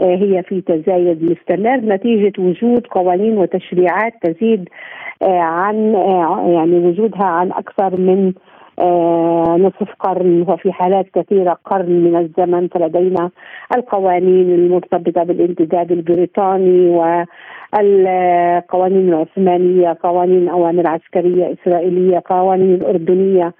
[0.00, 1.76] هي في تزايد مستمر.
[1.76, 4.68] نتيجة وجود قوانين وتشريعات تزيد
[5.22, 5.92] عن
[6.46, 8.32] يعني وجودها عن أكثر من
[9.58, 13.30] نصف قرن وفي حالات كثيرة قرن من الزمن فلدينا
[13.76, 17.24] القوانين المرتبطة بالامتداد البريطاني و
[17.74, 23.52] القوانين العثمانية قوانين أوامر عسكرية إسرائيلية قوانين الأردنية آه،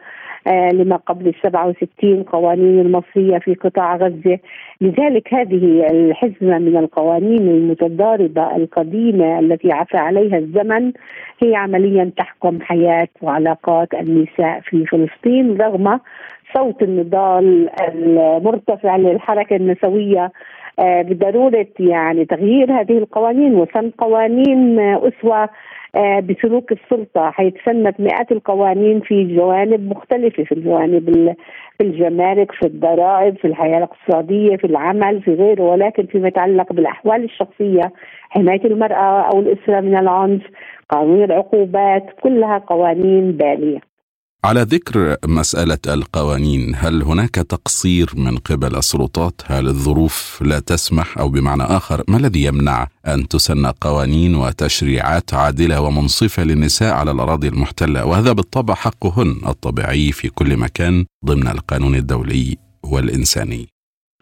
[0.47, 4.39] لما قبل السبعة وستين قوانين المصرية في قطاع غزة.
[4.81, 10.93] لذلك هذه الحزمة من القوانين المتضاربة القديمة التي عفى عليها الزمن
[11.43, 16.01] هي عمليا تحكم حياة وعلاقات النساء في فلسطين رغم
[16.55, 20.33] صوت النضال المرتفع للحركة النسوية
[20.79, 23.55] آه، بضرورة يعني تغيير هذه القوانين.
[23.55, 24.99] وسن قوانين آه،
[25.97, 31.35] بسلوك السلطة حيث سنت مئات القوانين في جوانب مختلفة في الجوانب
[31.79, 37.25] في الجمارك في الضرائب في الحياة الاقتصادية في العمل في غيره ولكن فيما يتعلق بالأحوال
[37.25, 37.93] الشخصية
[38.31, 40.43] حماية المرأة أو الإسرة من العنف
[40.89, 43.92] قانون العقوبات كلها قوانين بالية.
[44.45, 51.29] على ذكر مسألة القوانين هل هناك تقصير من قبل السلطات؟ هل الظروف لا تسمح؟ أو
[51.29, 58.07] بمعنى آخر ما الذي يمنع أن تسن قوانين وتشريعات عادلة ومنصفة للنساء على الأراضي المحتلة؟
[58.07, 62.57] وهذا بالطبع حقهن الطبيعي في كل مكان ضمن القانون الدولي
[62.93, 63.67] والإنساني.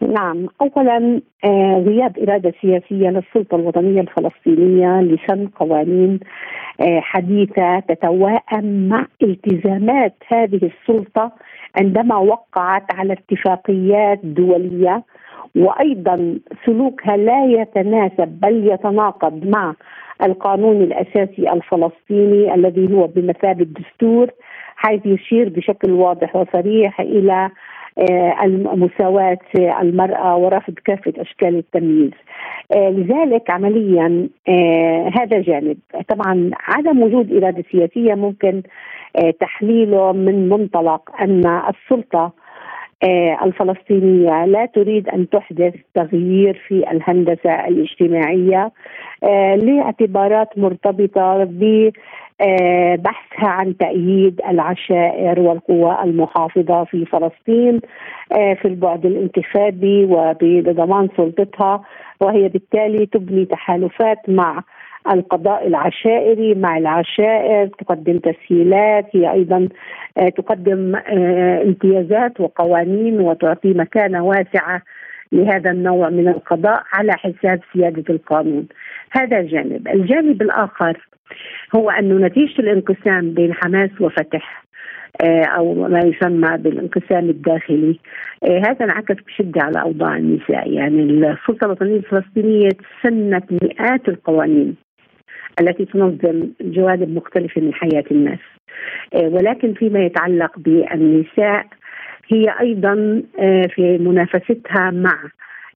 [0.03, 0.47] نعم.
[0.61, 6.21] اولا آه، غياب إرادة سياسية للسلطة الوطنية الفلسطينية لسن قوانين
[6.83, 11.33] حديثة تتوائم مع التزامات هذه السلطة
[11.76, 15.03] عندما وقعت على اتفاقيات دولية
[15.57, 19.74] وأيضا سلوكها لا يتناسب بل يتناقض مع
[20.22, 24.31] القانون الأساسي الفلسطيني الذي هو بمثابة دستور
[24.76, 27.51] حيث يشير بشكل واضح وصريح إلى
[28.74, 29.38] مساواة
[29.80, 32.11] المرأة ورفض كافة أشكال التمييز.
[32.76, 34.28] لذلك عمليا
[35.18, 35.76] هذا جانب.
[36.09, 38.62] طبعا عدم وجود إرادة سياسية ممكن
[39.41, 42.32] تحليله من منطلق أن السلطة
[43.45, 48.73] الفلسطينية لا تريد أن تحدث تغيير في الهندسة الاجتماعية
[49.57, 51.91] لاعتبارات مرتبطة ب
[52.41, 57.81] آه، بحثها عن تأييد العشائر والقوى المحافظة في فلسطين
[58.33, 61.83] آه، في البعد الانتخابي وبضمان سلطتها
[62.21, 64.63] وهي بالتالي تبني تحالفات مع
[65.13, 69.69] القضاء العشائري مع العشائر تقدم تسهيلات هي أيضا
[70.19, 70.97] آه، تقدم
[71.67, 74.83] امتيازات وقوانين وتعطي مكانة واسعة
[75.33, 78.67] لهذا النوع من القضاء على حساب سيادة القانون.
[79.13, 81.07] هذا جانب، الجانب الآخر
[81.75, 84.65] هو أنه نتيجة الانقسام بين حماس وفتح
[85.25, 87.99] آه، أو ما يسمى بالانقسام الداخلي
[88.45, 90.71] آه، هذا انعكس بشدة على أوضاع النساء.
[90.71, 92.69] يعني السلطة الوطنية الفلسطينية
[93.03, 94.77] سنت مئات القوانين.
[95.61, 98.39] التي تنظم جوانب مختلفة من حياة الناس.
[99.15, 101.67] آه، ولكن فيما يتعلق بالنساء
[102.29, 103.23] هي أيضا
[103.75, 105.19] في منافستها مع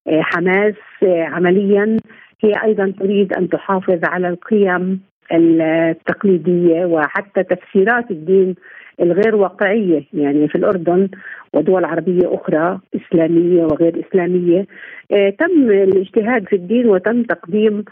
[0.08, 1.96] حماس عمليا
[2.44, 5.00] هي أيضا تريد أن تحافظ على القيم
[5.32, 8.54] التقليدية وحتى تفسيرات الدين
[9.02, 11.08] الغير واقعية يعني في الأردن
[11.52, 14.66] ودول عربية أخرى إسلامية وغير إسلامية.
[15.12, 17.84] آه، تم الاجتهاد في الدين وتم تقديم آه،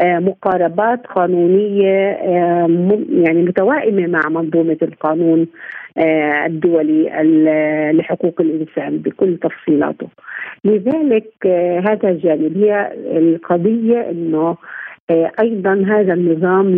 [0.00, 2.68] مقاربات قانونية آه،
[3.10, 5.46] يعني متوائمة مع منظومة القانون
[6.46, 7.10] الدولي
[7.94, 10.08] لحقوق الإنسان بكل تفصيلاته.
[10.64, 11.46] لذلك
[11.88, 14.56] هذا الجانب هي القضية إنه
[15.10, 16.74] آه، أيضا هذا النظام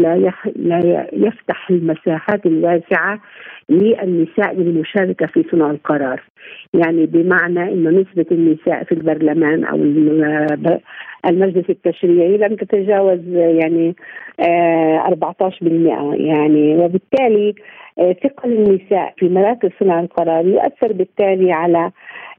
[0.56, 3.20] لا يفتح المساحات الواسعة
[3.70, 6.22] للنساء للمشاركه في صنع القرار.
[6.74, 9.76] يعني بمعنى انه نسبة النساء في البرلمان أو
[11.26, 13.94] المجلس التشريعي لم تتجاوز يعني
[14.40, 17.54] 14% آه، يعني وبالتالي
[17.98, 21.90] آه، ثقل النساء في مراكز صنع القرار يؤثر بالتالي على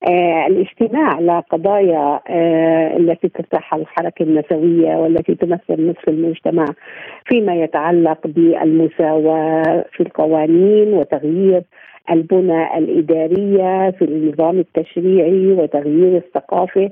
[0.08, 6.66] آه، الاستماع لقضايا آه، التي تطرحها الحركة النسوية والتي تمثل نصف المجتمع
[7.26, 11.19] فيما يتعلق بالمساواة في القوانين وتغيير
[12.12, 16.90] البنى الإدارية في النظام التشريعي وتغيير الثقافة.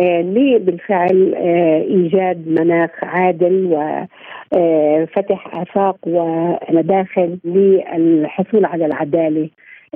[0.00, 0.22] آه
[0.58, 3.68] بالفعل آه إيجاد مناخ عادل
[4.52, 9.48] وفتح آفاق ومداخل للحصول على العدالة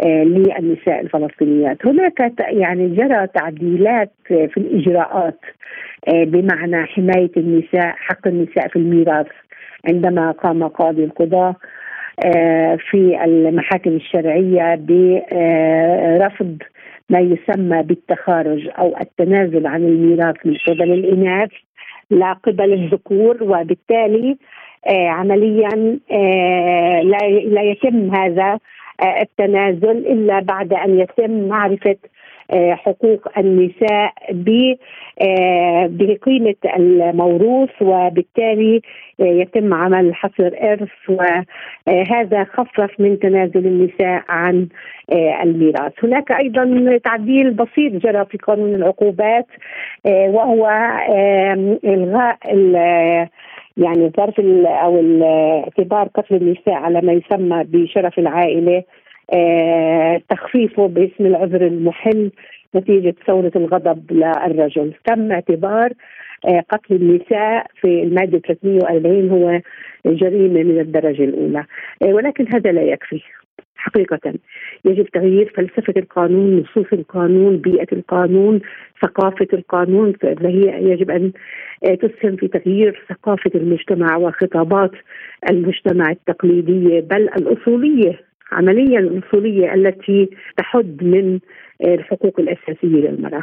[0.04, 5.40] آه، للنساء الفلسطينيات؟ هناك يعني جرى تعديلات في الإجراءات
[6.08, 9.26] آه، بمعنى حماية النساء حق النساء في الميراث
[9.88, 11.56] عندما قام قاضي القضاة آه،
[12.90, 16.58] في المحاكم الشرعية برفض
[17.10, 21.50] ما يسمى بالتخارج أو التنازل عن الميراث من قبل الإناث
[22.10, 24.36] لا قبل الذكور وبالتالي
[24.88, 25.98] عمليا
[27.44, 28.58] لا يتم هذا
[29.20, 31.96] التنازل إلا بعد أن يتم معرفة آه،
[32.52, 34.12] حقوق النساء
[35.20, 38.80] آه، بقيمة الموروث وبالتالي
[39.20, 44.68] آه، يتم عمل حصر إرث وهذا خفف من تنازل النساء عن
[45.42, 45.92] الميراث.
[46.04, 49.46] هناك أيضا تعديل بسيط جرى في قانون العقوبات
[50.06, 50.66] وهو
[51.84, 52.38] إلغاء
[53.76, 59.05] يعني ظرف أو اعتبار قتل النساء على ما يسمى بشرف العائلة آه
[60.28, 62.30] تخفيفه باسم العذر المحل
[62.74, 64.92] نتيجة ثورة الغضب للرجل.
[65.04, 65.92] تم اعتبار
[66.48, 69.60] آه قتل النساء في المادة 340 هو
[70.06, 71.64] جريمة من الدرجة الأولى.
[72.02, 73.22] آه ولكن هذا لا يكفي.
[73.76, 74.34] حقيقة
[74.84, 78.60] يجب تغيير فلسفة القانون نصوص القانون بيئة القانون
[79.02, 80.12] ثقافة القانون.
[80.12, 81.32] فهي يجب أن
[81.82, 84.90] تسهم في تغيير ثقافة المجتمع وخطابات
[85.50, 88.25] المجتمع التقليدية بل الأصولية.
[88.52, 91.38] عمليا الأصولية التي تحد من
[91.84, 93.42] الحقوق الأساسية للمرأة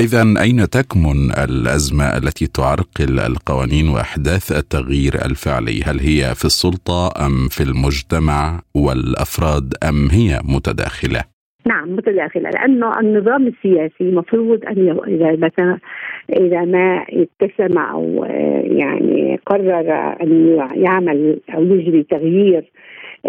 [0.00, 7.48] إذا أين تكمن الأزمة التي تعرقل القوانين وأحداث التغيير الفعلي؟ هل هي في السلطة أم
[7.48, 11.20] في المجتمع والأفراد أم هي متداخلة؟
[11.66, 15.78] نعم متداخلة لأنه النظام السياسي مفروض أن إذا مثلا
[16.30, 18.24] إذا ما اتسم أو
[18.62, 22.75] يعني قرر أن يعمل أو يجري تغيير آه،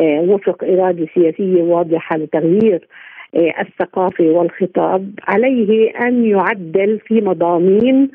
[0.02, 2.88] وفق إرادة سياسية واضحة لتغيير
[3.36, 8.12] آه، الثقافة والخطاب عليه أن يعدل في مضامين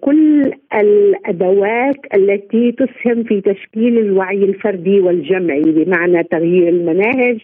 [0.00, 7.38] كل الأدوات التي تسهم في تشكيل الوعي الفردي والجمعي بمعنى تغيير المناهج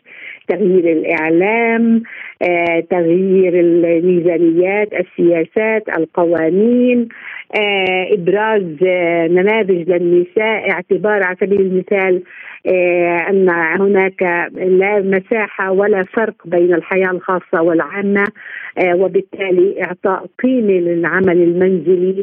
[0.49, 2.03] تغيير الإعلام
[2.43, 7.09] آه، تغيير الميزانيات السياسات القوانين
[7.55, 10.70] آه، إبراز آه، نماذج للنساء.
[10.70, 12.22] اعتبار على سبيل المثال
[13.31, 13.51] أن
[13.81, 14.22] هناك
[14.55, 18.24] لا مساحة ولا فرق بين الحياة الخاصة والعامة
[18.95, 22.18] وبالتالي إعطاء قيمة للعمل المنزلي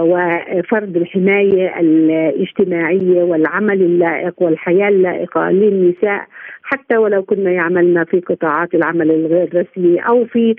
[0.00, 6.26] وفرض الحماية الاجتماعية والعمل اللائق والحياة اللائقة للنساء.
[6.64, 10.54] حتى ولو كنا يعملنا في قطاعات العمل الغير رسمي أو في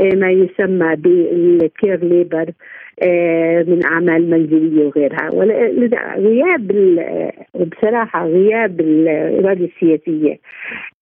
[0.00, 2.46] آه، ما يسمى بالكير ليبر
[3.02, 5.30] آه، من أعمال منزليه وغيرها.
[6.16, 6.66] غياب
[7.54, 10.38] بصراحة غياب الإرادة السياسية.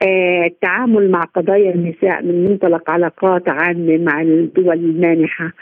[0.02, 5.52] آه، التعامل مع قضايا النساء من منطلق علاقات عامة مع الدول المانحة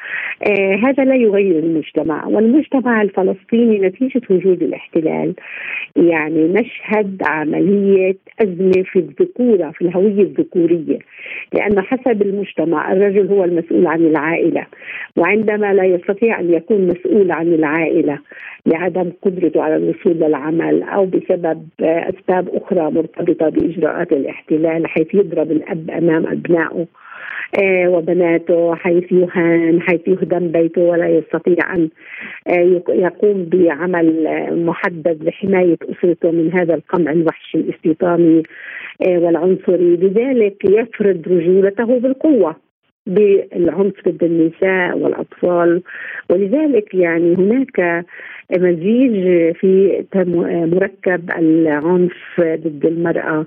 [0.84, 2.26] هذا لا يغير المجتمع.
[2.26, 5.34] والمجتمع الفلسطيني نتيجة وجود الاحتلال
[5.96, 10.98] يعني نشهد عملية أزمة في الذكورة في الهوية الذكورية.
[11.52, 14.66] لأن حسب المجتمع الرجل هو المسؤول عن العائلة.
[15.16, 18.18] وعندما لا يستطيع أن يكون مسؤول عن العائلة
[18.66, 25.90] لعدم قدرته على الوصول للعمل أو بسبب أسباب أخرى مرتبطة بإجراءات الاحتلال حيث يضرب الأب
[25.90, 26.86] أمام أبنائه
[27.62, 31.88] آه، وبناته حيث يهان حيث يهدم بيته ولا يستطيع أن
[32.48, 34.28] آه، يقوم بعمل
[34.66, 38.42] محدد لحماية أسرته من هذا القمع الوحشي الاستيطاني آه،
[39.06, 42.56] والعنصري لذلك يفرض رجولته بالقوة
[43.06, 45.82] بالعنف ضد النساء والأطفال
[46.30, 48.04] ولذلك يعني هناك
[48.58, 50.04] مزيج في
[50.72, 53.46] مركب العنف ضد المرأة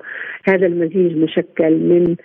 [0.49, 2.15] هذا المزيج مشكل من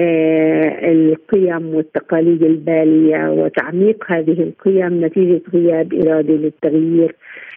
[0.00, 7.16] آه، القيم والتقاليد البالية وتعميق هذه القيم نتيجة غياب إرادة للتغيير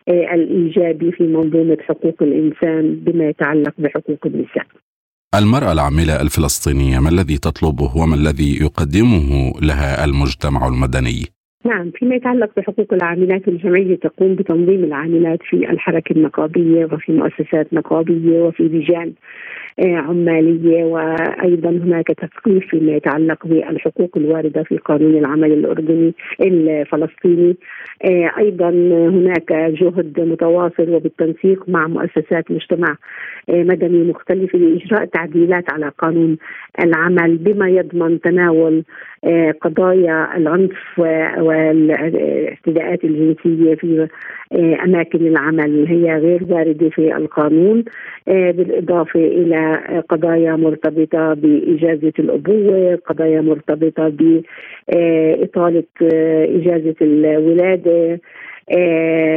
[0.09, 4.65] آه، الإيجابي في منظومة حقوق الإنسان بما يتعلق بحقوق النساء.
[5.35, 11.25] المرأة العاملة الفلسطينية ما الذي تطلبه وما الذي يقدمه لها المجتمع المدني؟
[11.65, 18.41] نعم فيما يتعلق بحقوق العاملات الجمعية تقوم بتنظيم العاملات في الحركة النقابية وفي مؤسسات نقابية
[18.41, 19.13] وفي لجان
[19.79, 27.55] آه، عمالية وأيضا هناك تثقيف فيما يتعلق بالحقوق الواردة في قانون العمل الأردني الفلسطيني.
[28.05, 28.69] آه، أيضا
[29.09, 32.95] هناك جهد متواصل وبالتنسيق مع مؤسسات مجتمع
[33.49, 36.37] آه، مدني مختلفة لإجراء تعديلات على قانون
[36.83, 38.83] العمل بما يضمن تناول
[39.61, 40.99] قضايا العنف
[41.37, 44.07] والاعتداءات الجنسية في
[44.53, 47.83] أماكن العمل هي غير واردة في القانون
[48.27, 55.83] بالإضافة إلى قضايا مرتبطة بإجازة الأبوة قضايا مرتبطة بإطالة
[56.55, 58.19] إجازة الولادة آه،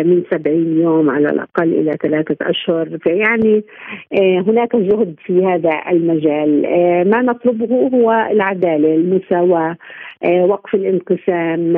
[0.04, 2.98] من سبعين يوم على الأقل إلى ثلاثة أشهر.
[2.98, 3.64] فيعني
[4.12, 6.66] آه، هناك جهد في هذا المجال.
[6.66, 9.76] آه، ما نطلبه هو العدالة المساواة
[10.24, 11.72] وقف الانقسام.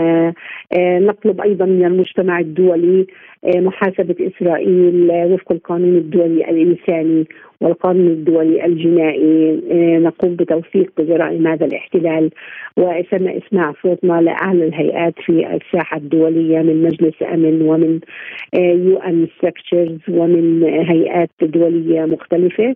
[0.79, 3.07] نطلب أيضا من المجتمع الدولي
[3.45, 7.26] محاسبة إسرائيل وفق القانون الدولي الإنساني
[7.61, 9.61] والقانون الدولي الجنائي.
[9.99, 12.30] نقوم بتوثيق جرائم هذا الاحتلال.
[12.76, 18.01] وسمع اسماع صوتنا لأعلى الهيئات في الساحة الدولية من مجلس أمن ومن
[18.55, 22.74] UN structures ومن هيئات دولية مختلفة.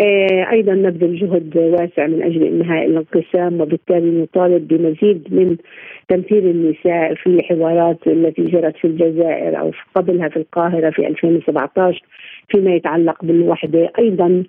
[0.00, 5.56] آه، أيضا نبذل جهد واسع من أجل إنهاء الانقسام وبالتالي نطالب بمزيد من
[6.12, 12.02] تمثيل النساء في حوارات التي جرت في الجزائر أو قبلها في القاهرة في 2017
[12.48, 14.44] فيما يتعلق بالوحدة أيضا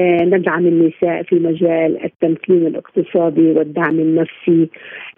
[0.00, 4.68] آه، ندعم النساء في مجال التمكين الاقتصادي والدعم النفسي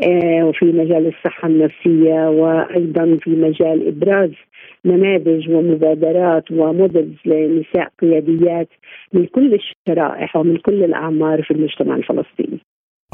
[0.02, 4.30] آه، وفي مجال الصحة النفسية وأيضا في مجال إبراز
[4.84, 8.68] نماذج ومبادرات ومودلز لنساء قياديات
[9.12, 12.58] من كل الشرائح ومن كل الأعمار في المجتمع الفلسطيني.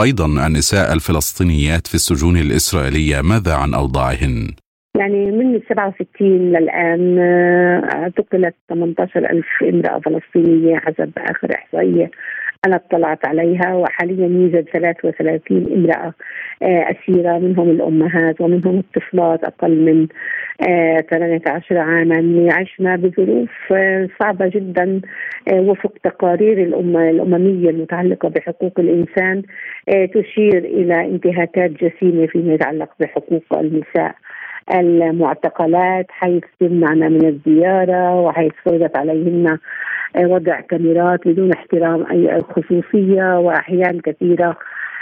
[0.00, 4.50] أيضا النساء الفلسطينيات في السجون الإسرائيلية ماذا عن أوضاعهن؟
[4.98, 12.10] يعني من 67 للآن آه، اعتقلت 18 ألف امرأة فلسطينية حسب آخر إحصائية
[12.66, 16.12] أنا اطلعت عليها وحاليا يوجد 33 امرأة
[16.62, 20.06] آه، أسيرة منهم الأمهات ومنهم الطفلات أقل من
[21.10, 22.48] 18 آه، عاما.
[22.52, 23.50] عشنا بظروف
[24.20, 25.00] صعبة جدا
[25.52, 29.42] وفق تقارير الأممية المتعلقة بحقوق الإنسان
[30.14, 34.14] تشير إلى انتهاكات جسيمة فيما يتعلق بحقوق النساء.
[34.74, 39.58] المعتقلات حيث تمنعنا من الزيارة وحيث فرضت عليهن
[40.16, 44.56] وضع كاميرات بدون احترام أي خصوصية وأحيان كثيرة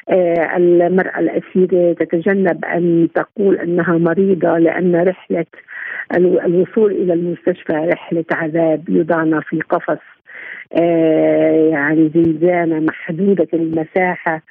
[0.08, 5.46] آه، المرأة الأسيرة تتجنب أن تقول أنها مريضة لأن رحلة
[6.16, 10.02] الوصول إلى المستشفى رحلة عذاب يوضعنا في قفص
[10.80, 14.42] آه، يعني زنزانة محدودة المساحة.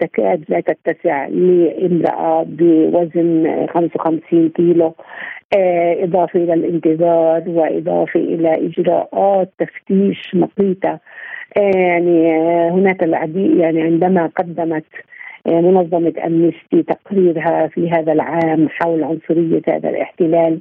[0.00, 4.94] تكاد لا تتسع لامرأة بوزن 55 كيلو.
[6.02, 10.98] إضافة إلى الانتظار وإضافة إلى إجراءات تفتيش مقيتة.
[11.56, 12.38] يعني
[12.70, 14.84] هناك العديد يعني عندما قدمت
[15.46, 20.60] منظمة أمنستي تقريرها في هذا العام حول عنصرية هذا الاحتلال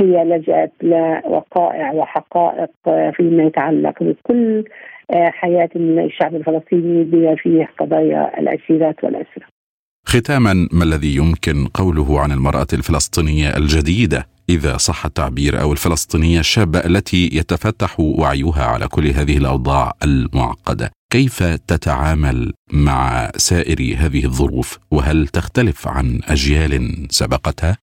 [0.00, 2.70] هي لجأت لوقائع وحقائق
[3.16, 4.64] فيما يتعلق بكل
[5.12, 9.44] حياة الشعب الفلسطيني بما فيه قضايا الأسيرات والأسرى
[10.06, 16.78] ختاما ما الذي يمكن قوله عن المرأة الفلسطينية الجديدة إذا صح التعبير أو الفلسطينية الشابة
[16.78, 25.26] التي يتفتح وعيها على كل هذه الأوضاع المعقدة؟ كيف تتعامل مع سائر هذه الظروف؟ وهل
[25.26, 27.76] تختلف عن أجيال سبقتها؟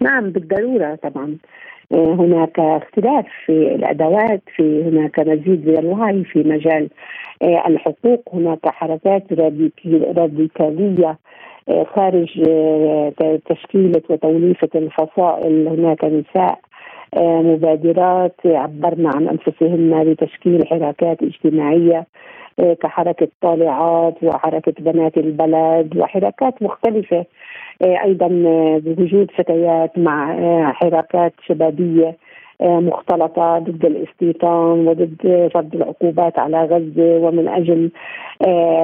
[0.00, 1.38] نعم بالضرورة طبعا.
[1.94, 6.88] هناك اختلاف في الأدوات في هناك مزيد من الوعي في مجال
[7.42, 8.28] الحقوق.
[8.34, 9.22] هناك حركات
[10.16, 11.18] راديكالية
[11.94, 12.28] خارج
[13.48, 15.68] تشكيلة وتوليفة الفصائل.
[15.68, 16.58] هناك نساء
[17.18, 22.06] مبادرات عبرنا عن أنفسهن بتشكيل حركات اجتماعية
[22.82, 27.24] كحركة طالعات وحركة بنات البلد وحركات مختلفة.
[27.82, 28.28] أيضا
[28.78, 30.36] بوجود فتيات مع
[30.72, 32.16] حركات شبابية
[32.62, 37.90] مختلطة ضد الاستيطان وضد فرض العقوبات على غزة ومن أجل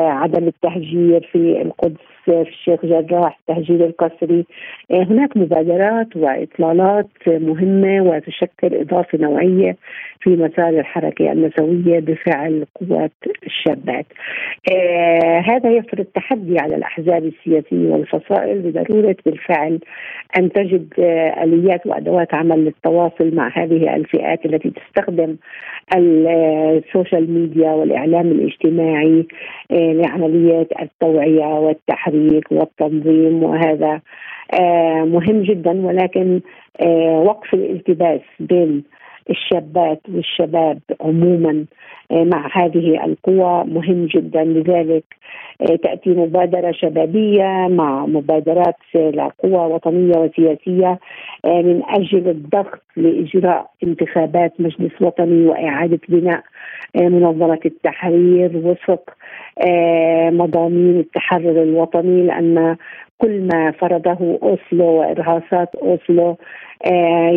[0.09, 2.11] عدم التهجير في القدس.
[2.25, 4.45] في الشيخ جراح التهجير القسري
[4.91, 9.77] هناك مبادرات وإطلالات مهمة وتشكل إضافة نوعية
[10.21, 13.13] في مسار الحركة النسوية بفعل قوات
[13.47, 14.07] الشابات
[15.51, 19.79] هذا يفرض تحدي على الأحزاب السياسية والفصائل بضرورة بالفعل
[20.39, 20.87] أن تجد
[21.43, 25.37] آليات وأدوات عمل للتواصل مع هذه الفئات التي تستخدم
[25.97, 29.27] السوشيال ميديا والإعلام الاجتماعي
[29.71, 31.45] لعملية التوعية
[32.11, 34.01] والتحريك والتنظيم وهذا
[35.05, 35.87] مهم جدا.
[35.87, 36.41] ولكن
[37.25, 38.83] وقف الالتباس بين
[39.31, 41.65] الشابات والشباب عموما
[42.11, 44.45] مع هذه القوى مهم جدا.
[44.45, 45.05] لذلك
[45.83, 50.99] تأتي مبادرة شبابية مع مبادرات لقوى وطنية وسياسية
[51.47, 56.43] من أجل الضغط لإجراء انتخابات مجلس وطني وإعادة بناء
[56.97, 59.11] منظمة التحرير وفق
[60.31, 62.77] مضامين التحرر الوطني لأن
[63.19, 66.37] كل ما فرضه أوسلو وإرهاصات أوسلو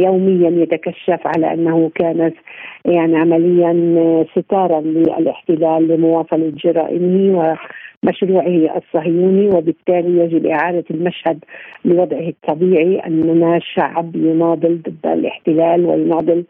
[0.05, 2.35] يوميا يتكشف على أنه كانت
[2.85, 3.73] يعني عمليا
[4.35, 7.57] ستارا للاحتلال لمواصله جرائمه
[8.03, 11.39] ومشروعه الصهيوني وبالتالي يجب إعادة المشهد
[11.85, 16.43] لوضعه الطبيعي أننا شعب يناضل ضد الاحتلال ويناضل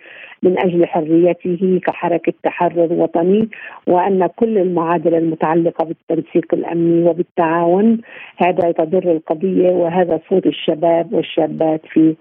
[0.43, 3.49] من أجل حريته كحركة تحرر وطني
[3.87, 8.01] وأن كل المعادله المتعلقة بالتنسيق الأمني وبالتعاون
[8.37, 12.15] هذا تضر القضية وهذا صوت الشباب والشابات في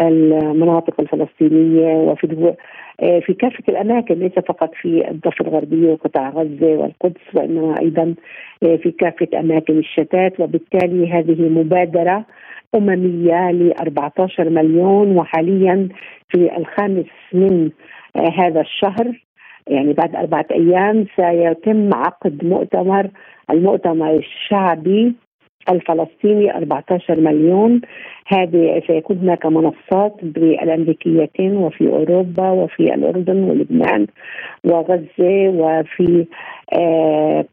[0.00, 2.54] المناطق الفلسطينية وفي
[2.98, 8.14] في كافة الأماكن ليس فقط في الضفة الغربية وقطاع غزة والقدس وإنما أيضا
[8.60, 10.40] في كافة أماكن الشتات.
[10.40, 12.24] وبالتالي هذه مبادرة
[12.74, 15.88] أممية ل 14 مليون وحاليا
[16.28, 17.70] في الخامس من
[18.38, 19.22] هذا الشهر
[19.66, 23.08] يعني بعد أربعة أيام سيتم عقد مؤتمر
[23.50, 25.14] المؤتمر الشعبي
[25.70, 27.80] الفلسطيني 14 مليون.
[28.26, 34.06] هذه سيكون هناك منصات بالأمريكيتين وفي أوروبا وفي الأردن ولبنان
[34.64, 36.26] وغزة وفي آه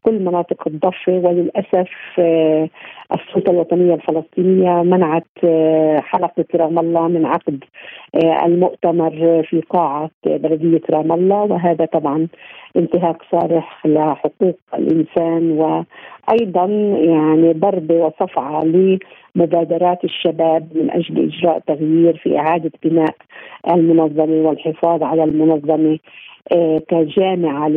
[0.02, 2.68] كل مناطق الضفة وللأسف آه
[3.14, 7.64] السلطة الوطنية الفلسطينية منعت آه حلقة رام الله من عقد
[8.44, 11.42] المؤتمر في قاعة بلدية رام الله.
[11.42, 12.28] وهذا طبعا
[12.76, 16.64] انتهاك صارخ لحقوق الإنسان وأيضا
[16.98, 23.14] يعني ضربه وصفعة لمبادرات الشباب من أجل إجراء تغيير في إعادة بناء
[23.74, 25.98] المنظمة والحفاظ على المنظمة
[26.88, 27.68] كجامعة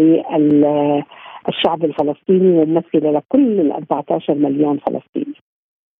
[1.48, 5.36] للشعب الفلسطيني وممثله لكل ال 14 مليون فلسطيني.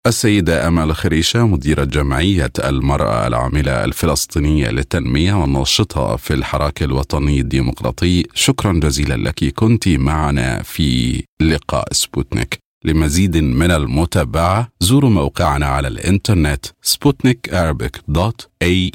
[0.06, 8.72] السيدة أمال خريشة مديرة جمعية المرأة العاملة الفلسطينية للتنمية والناشطة في الحراك الوطني الديمقراطي شكرا
[8.72, 9.54] جزيلا لك.
[9.54, 12.58] كنت معنا في لقاء سبوتنيك.
[12.84, 16.66] لمزيد من المتابعة زوروا موقعنا على الإنترنت
[18.62, 18.90] اي